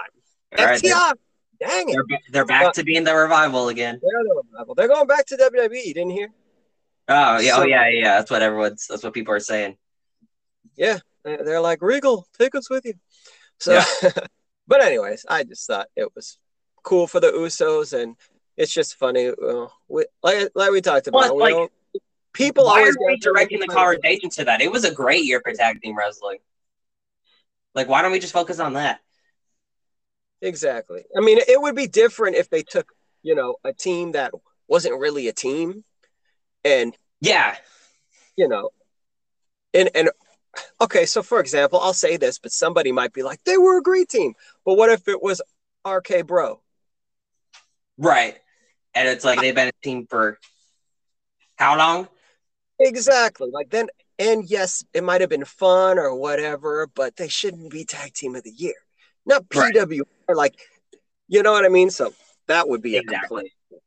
[0.58, 1.14] All right, FTR,
[1.60, 1.96] dang it.
[2.08, 3.98] they're, they're back to being the revival again.
[4.02, 4.74] They're, the revival.
[4.74, 6.28] They're going back to WWE, you didn't hear?
[7.08, 8.18] Oh yeah, So- oh yeah, yeah.
[8.18, 8.86] That's what everyone's.
[8.88, 9.76] That's what people are saying.
[11.24, 12.94] They're they're like Regal, take us with you.
[13.58, 13.80] So
[14.66, 16.38] but anyways, I just thought it was
[16.82, 18.16] cool for the Usos and
[18.56, 19.28] it's just funny.
[19.28, 21.70] Uh, we, like like we talked about, Well, we like,
[22.32, 24.60] people Why always are we got their directing the conversation to that?
[24.60, 26.38] It was a great year for tag team wrestling.
[27.74, 29.00] Like, why don't we just focus on that?
[30.40, 31.04] Exactly.
[31.16, 32.92] I mean, it would be different if they took,
[33.22, 34.32] you know, a team that
[34.68, 35.84] wasn't really a team
[36.64, 37.56] and, Yeah,
[38.36, 38.70] you know,
[39.74, 40.10] and, and,
[40.80, 43.82] okay, so for example, I'll say this, but somebody might be like, they were a
[43.82, 44.34] great team.
[44.64, 45.40] But what if it was
[45.86, 46.60] RK Bro?
[47.98, 48.38] right.
[48.94, 50.38] And it's like they've been a team for
[51.56, 52.08] how long?
[52.82, 53.48] Exactly.
[53.52, 53.88] Like then,
[54.18, 58.34] and yes, it might have been fun or whatever, but they shouldn't be tag team
[58.34, 58.74] of the year.
[59.24, 59.72] Not Right.
[59.74, 60.02] PW.
[60.28, 60.54] Like,
[61.28, 61.90] you know what I mean?
[61.90, 62.12] So
[62.48, 63.28] that would be a Exactly.
[63.28, 63.82] complaint.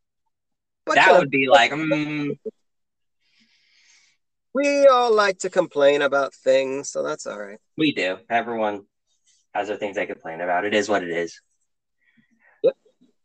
[0.86, 2.38] But that would be like, mm,
[4.54, 7.60] we all like to complain about things, so that's all right.
[7.76, 8.18] we do.
[8.30, 8.86] Everyone
[9.54, 10.64] has their things they complain about.
[10.64, 11.42] It is what it is.
[12.64, 12.74] Yep.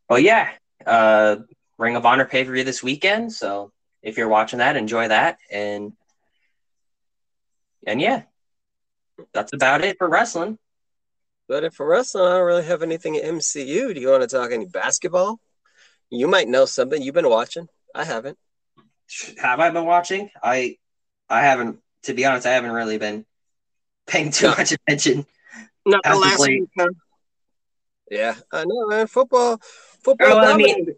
[0.09, 0.51] Well, yeah.
[0.85, 1.37] Uh,
[1.79, 3.33] Ring of Honor pay per view this weekend.
[3.33, 3.73] So
[4.03, 5.39] if you're watching that, enjoy that.
[5.51, 5.93] And
[7.87, 8.23] and yeah,
[9.33, 10.59] that's about it for wrestling.
[11.49, 13.95] But if for wrestling, I don't really have anything at MCU.
[13.95, 15.41] Do you want to talk any basketball?
[16.11, 17.01] You might know something.
[17.01, 17.69] You've been watching.
[17.95, 18.39] I haven't.
[19.39, 20.31] Have I been watching?
[20.43, 20.77] I
[21.29, 21.79] I haven't.
[22.05, 23.27] To be honest, I haven't really been
[24.07, 24.55] paying too No.
[24.57, 25.27] much attention.
[25.87, 26.63] Not the last week.
[28.11, 29.07] Yeah, I know, man.
[29.07, 29.61] Football,
[30.03, 30.33] football.
[30.33, 30.95] Oh, I mean-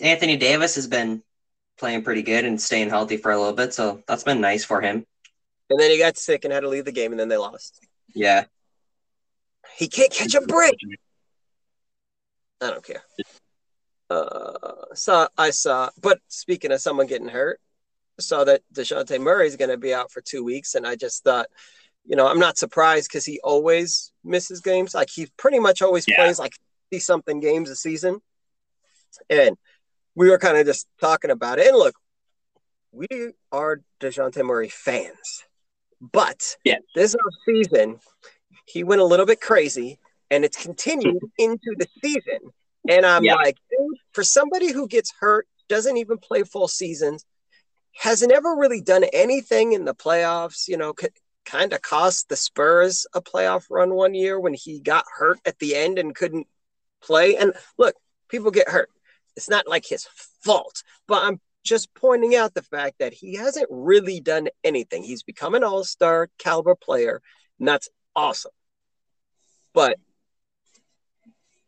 [0.00, 1.22] Anthony Davis has been
[1.78, 4.80] playing pretty good and staying healthy for a little bit, so that's been nice for
[4.80, 5.04] him.
[5.70, 7.80] and then he got sick and had to leave the game, and then they lost.
[8.14, 8.44] Yeah.
[9.76, 10.76] He can't catch a break.
[12.60, 13.02] I don't care.
[14.10, 17.60] Uh, so I saw, but speaking of someone getting hurt,
[18.18, 20.94] I saw that Dejounte Murray is going to be out for two weeks, and I
[20.94, 21.46] just thought,
[22.04, 24.94] you know, I'm not surprised because he always misses games.
[24.94, 26.16] Like he pretty much always Yeah.
[26.16, 26.52] plays like
[26.90, 28.20] 50 something games a season.
[29.30, 29.56] And
[30.14, 31.68] we were kind of just talking about it.
[31.68, 31.94] And look,
[32.92, 33.06] we
[33.50, 35.44] are Dejounte Murray fans.
[36.00, 36.78] But Yeah.
[36.94, 37.16] this
[37.46, 37.98] season,
[38.66, 39.98] he went a little bit crazy
[40.30, 42.52] and it's continued into the season.
[42.88, 43.34] And I'm Yeah.
[43.34, 47.24] like, dude, for somebody who gets hurt, doesn't even play full seasons,
[47.96, 51.08] has never really done anything in the playoffs, you know, c-
[51.46, 55.58] kind of cost the Spurs a playoff run one year when he got hurt at
[55.58, 56.46] the end and couldn't
[57.02, 57.36] play.
[57.36, 57.94] And look,
[58.28, 58.90] people get hurt.
[59.36, 60.06] It's not like his
[60.42, 65.02] fault, but I'm just pointing out the fact that he hasn't really done anything.
[65.02, 67.20] He's become an all star caliber player,
[67.58, 68.52] and that's awesome.
[69.72, 69.98] But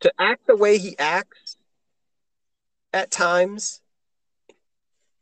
[0.01, 1.57] to act the way he acts
[2.93, 3.81] at times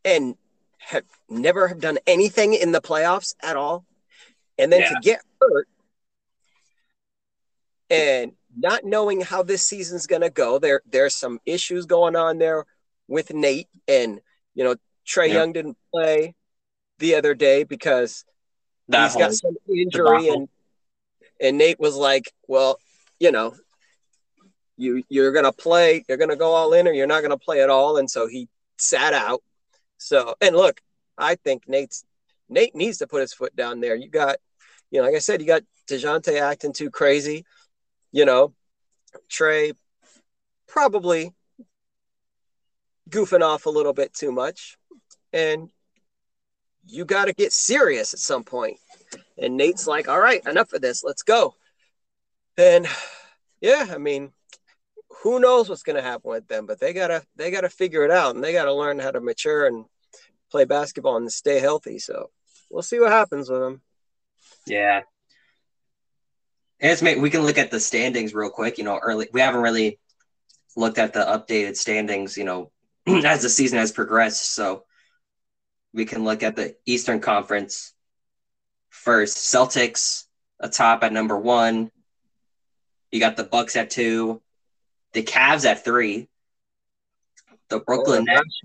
[0.03, 0.35] and
[0.77, 3.85] have never have done anything in the playoffs at all,
[4.57, 4.89] and then Yeah.
[4.89, 5.67] to get hurt
[7.89, 12.37] and not knowing how this season's going to go, there there's some issues going on
[12.37, 12.65] there
[13.07, 14.19] with Nate, and
[14.53, 14.75] you know
[15.05, 15.31] Trey.
[15.31, 16.35] Young didn't play
[16.99, 18.25] the other day because
[18.89, 20.47] That he's whole got some injury, and
[21.39, 22.79] and Nate was like, well,
[23.19, 23.55] you know.
[24.77, 27.69] You you're gonna play, you're gonna go all in, or you're not gonna play at
[27.69, 29.41] all, and so he sat out.
[29.97, 30.81] So and look,
[31.17, 32.03] I think Nate's
[32.49, 33.95] Nate needs to put his foot down there.
[33.95, 34.35] You got,
[34.91, 37.45] you know, like I said, you got Dejounte acting too crazy.
[38.15, 38.53] You know,
[39.27, 39.73] Trey
[40.69, 41.33] probably
[43.09, 44.77] goofing off a little bit too much,
[45.33, 45.67] and
[46.85, 48.77] you got to get serious at some point.
[49.37, 51.03] And Nate's like, "All right, enough of this.
[51.03, 51.55] Let's go."
[52.57, 52.87] And
[53.59, 54.31] yeah, I mean,
[55.21, 56.67] who knows what's going to happen with them?
[56.67, 59.67] But they gotta they gotta figure it out, and they gotta learn how to mature
[59.67, 59.83] and
[60.49, 61.99] play basketball and stay healthy.
[61.99, 62.29] So
[62.71, 63.81] we'll see what happens with them.
[64.65, 65.01] Yeah.
[66.81, 68.77] As may, we can look at the standings real quick.
[68.77, 69.99] You know, early we haven't really
[70.75, 72.37] looked at the updated standings.
[72.37, 72.71] You know,
[73.07, 74.85] as the season has progressed, so
[75.93, 77.93] we can look at the Eastern Conference
[78.89, 79.37] first.
[79.37, 80.25] Celtics
[80.59, 81.91] atop at number one.
[83.11, 84.41] You got the Bucks at two,
[85.13, 86.27] the Cavs at three,
[87.69, 88.61] the Brooklyn Nets.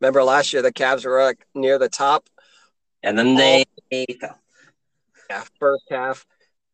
[0.00, 2.28] Remember last year the Cavs were like near the top
[3.02, 3.64] and then they
[4.22, 4.28] oh.
[5.32, 6.26] Yeah, first half.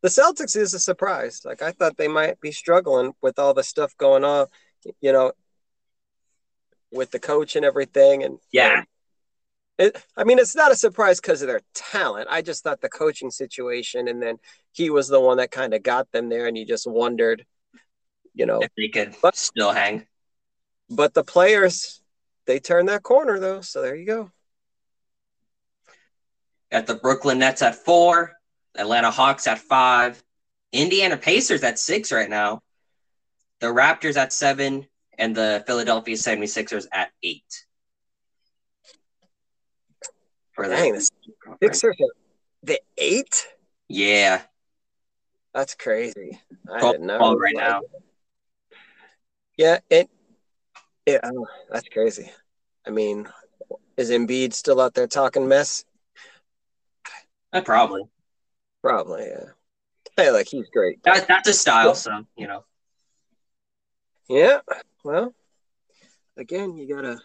[0.03, 1.43] The Celtics is a surprise.
[1.45, 4.47] Like I thought they might be struggling with all the stuff going on,
[5.01, 5.33] you know,
[6.93, 8.23] with the coach and everything.
[8.23, 8.83] And yeah,
[9.79, 12.29] It, I mean, it's not a surprise because of their talent.
[12.31, 14.37] I just thought the coaching situation, and then
[14.73, 17.45] he was the one that kind of got them there, and you just wondered,
[18.35, 18.61] you know.
[18.61, 20.07] if they could But- still hang.
[20.91, 22.01] But the players,
[22.47, 24.31] they turned that corner though, so there you go.
[26.73, 28.38] Got the Brooklyn Nets at four,
[28.77, 30.23] Atlanta Hawks at five,
[30.73, 32.61] Indiana Pacers at six right now,
[33.61, 34.87] the Raptors at seven,
[35.19, 37.65] and the Philadelphia 76ers at eight.
[40.53, 41.09] For the Dang, the
[41.63, 41.97] Sixers
[42.63, 43.47] the eight.
[43.89, 44.43] Yeah.
[45.55, 46.41] That's crazy.
[46.73, 47.37] I didn't know.
[47.37, 47.81] right now.
[49.57, 50.09] Yeah, it.
[51.07, 52.31] Yeah, oh, that's crazy.
[52.87, 53.29] I mean,
[53.97, 55.85] is Embiid still out there talking mess?
[57.53, 58.03] Uh, probably.
[58.89, 59.27] Probably.
[59.27, 59.45] Yeah.
[60.17, 61.03] Hey, like he's great.
[61.03, 62.65] That, that's a style, so, you know.
[64.31, 64.61] Yeah.
[65.05, 65.35] Well,
[66.39, 67.19] again, you gotta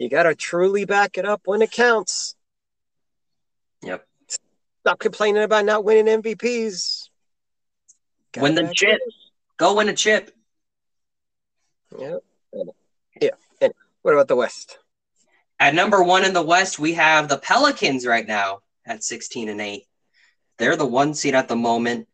[0.00, 2.34] you gotta truly back it up when it counts.
[3.84, 4.04] Yep.
[4.80, 7.10] Stop complaining about not winning MVPs.
[8.32, 8.98] Gotta Win the chip.
[9.06, 9.14] it
[9.58, 10.32] Go win a chip.
[11.96, 12.16] Yeah.
[13.20, 13.30] Yeah.
[13.60, 13.72] And
[14.02, 14.78] what about the West?
[15.60, 19.60] At number one in the West, we have the Pelicans right now at 16 and
[19.60, 19.86] 8.
[20.58, 22.08] They're the one seed at the moment.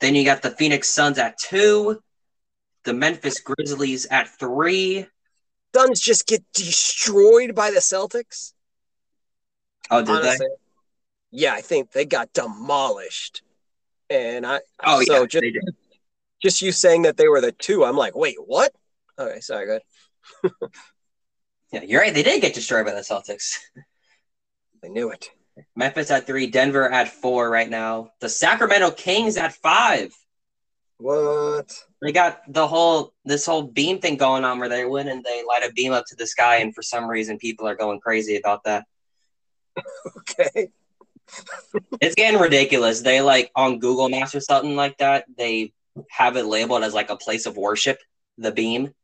[0.00, 2.02] Then you got the Phoenix Suns at two,
[2.84, 5.06] the Memphis Grizzlies at three.
[5.74, 8.52] Suns just get destroyed by the Celtics.
[9.90, 10.48] Oh, did Honestly,
[11.30, 13.42] yeah, I think they got demolished.
[14.10, 15.64] And I, Oh, so yeah, just, they did.
[16.42, 18.72] just you saying that they were the two, I'm like, wait, what?
[19.18, 20.52] Okay, sorry, good.
[21.72, 22.14] Yeah, you're right.
[22.14, 23.58] They did get destroyed by the Celtics.
[24.84, 25.30] I knew it.
[25.74, 28.10] Memphis at three, Denver at four right now.
[28.20, 30.12] The Sacramento Kings at five.
[30.98, 31.72] What?
[32.02, 35.42] They got the whole this whole beam thing going on where they win and they
[35.46, 38.36] light a beam up to the sky, and for some reason people are going crazy
[38.36, 38.84] about that.
[40.18, 40.68] okay.
[42.00, 43.00] It's getting ridiculous.
[43.00, 45.24] They like on Google Maps or something like that.
[45.36, 45.72] They
[46.08, 47.98] have it labeled as like a place of worship.
[48.38, 48.94] The beam.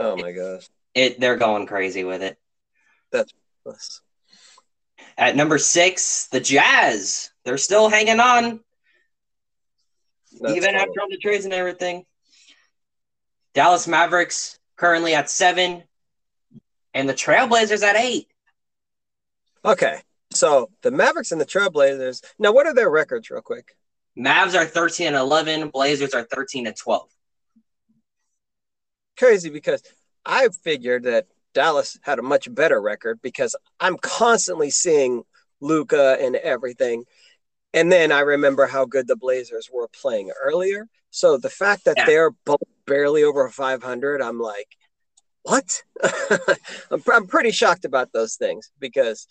[0.00, 0.68] Oh my gosh.
[0.94, 1.20] It.
[1.20, 2.36] They're going crazy with it.
[3.12, 3.32] That's
[5.18, 7.30] At number six, the Jazz.
[7.44, 8.60] They're still hanging on,
[10.40, 12.04] that's even after all the trades and everything.
[13.54, 15.82] Dallas Mavericks currently at seven,
[16.94, 18.28] and the Trailblazers at eight.
[19.64, 20.00] Okay.
[20.30, 22.22] So the Mavericks and the Trailblazers.
[22.38, 23.76] Now, what are their records, real quick?
[24.16, 25.70] Mavs are 13 and 11.
[25.70, 27.08] Blazers are 13 and 12.
[29.16, 29.82] Crazy because
[30.24, 35.22] I figured that Dallas had a much better record because I'm constantly seeing
[35.60, 37.04] Luka and everything.
[37.74, 40.86] And then I remember how good the Blazers were playing earlier.
[41.10, 42.06] So the fact that Yeah.
[42.06, 44.68] they're both barely over 500, I'm like,
[45.42, 45.82] what?
[46.90, 49.26] I'm, I'm pretty shocked about those things because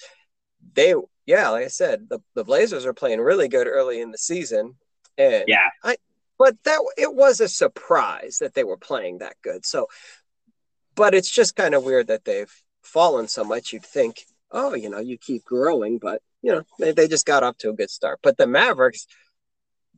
[0.73, 0.93] they,
[1.25, 4.75] yeah, like I said, the, the Blazers are playing really good early in the season.
[5.17, 5.69] And Yeah.
[5.83, 5.97] I,
[6.37, 9.65] but that it was a surprise that they were playing that good.
[9.65, 9.87] So,
[10.97, 12.51] but it's just kind of weird that they've
[12.81, 13.71] fallen so much.
[13.71, 17.43] You'd think, oh, you know, you keep growing, but you know, they, they just got
[17.43, 18.19] off to a good start.
[18.21, 19.07] But the Mavericks,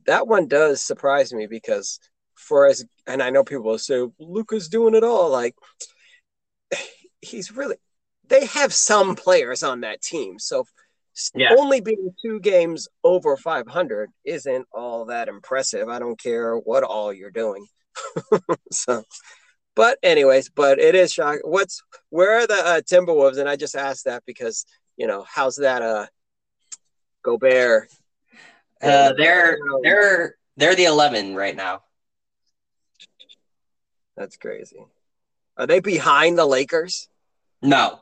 [0.06, 1.98] that one does surprise me because
[2.34, 5.54] for as and I know people will say Luka's doing it all, like
[7.20, 7.76] he's really
[8.28, 10.38] they have some players on that team.
[10.38, 10.64] So
[11.34, 11.54] Yeah.
[11.58, 15.88] only being two games over 500 isn't all that impressive.
[15.88, 17.66] I don't care what all you're doing.
[18.72, 19.04] so,
[19.74, 21.42] but anyways, but it is shocking.
[21.44, 23.38] What's where are the uh, Timberwolves?
[23.38, 24.66] And I just asked that because
[24.96, 26.06] you know how's that uh
[27.22, 27.88] Gobert?
[28.82, 31.82] Uh, they're they're they're the 11 right now.
[34.16, 34.84] That's crazy.
[35.56, 37.08] Are they behind the Lakers?
[37.62, 38.00] No,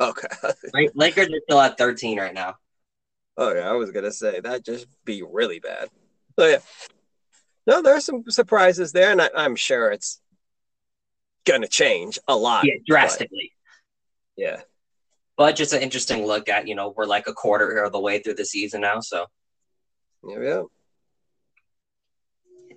[0.00, 0.28] Okay.
[0.94, 2.56] Lakers are still at 13 right now.
[3.36, 5.88] Oh yeah, I was gonna say that just be really bad.
[6.38, 6.58] So yeah,
[7.66, 10.20] no, there's some surprises there, and I, I'm sure it's
[11.46, 12.64] gonna change a lot.
[12.64, 13.52] Yeah, drastically.
[14.36, 14.60] but, yeah,
[15.36, 18.18] But just an interesting look at you know we're like a quarter of the way
[18.20, 19.00] through the season now.
[19.00, 19.26] So
[20.26, 20.62] yeah,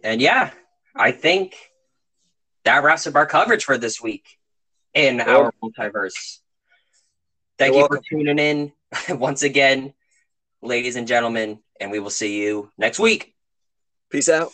[0.03, 0.52] and yeah,
[0.95, 1.56] I think
[2.65, 4.26] that wraps up our coverage for this week
[4.94, 5.35] in Cool.
[5.35, 6.40] our multiverse.
[7.57, 8.72] Thank You're you for tuning in
[9.19, 9.94] once again,
[10.61, 13.34] ladies and gentlemen, and we will see you next week.
[14.10, 14.52] Peace out.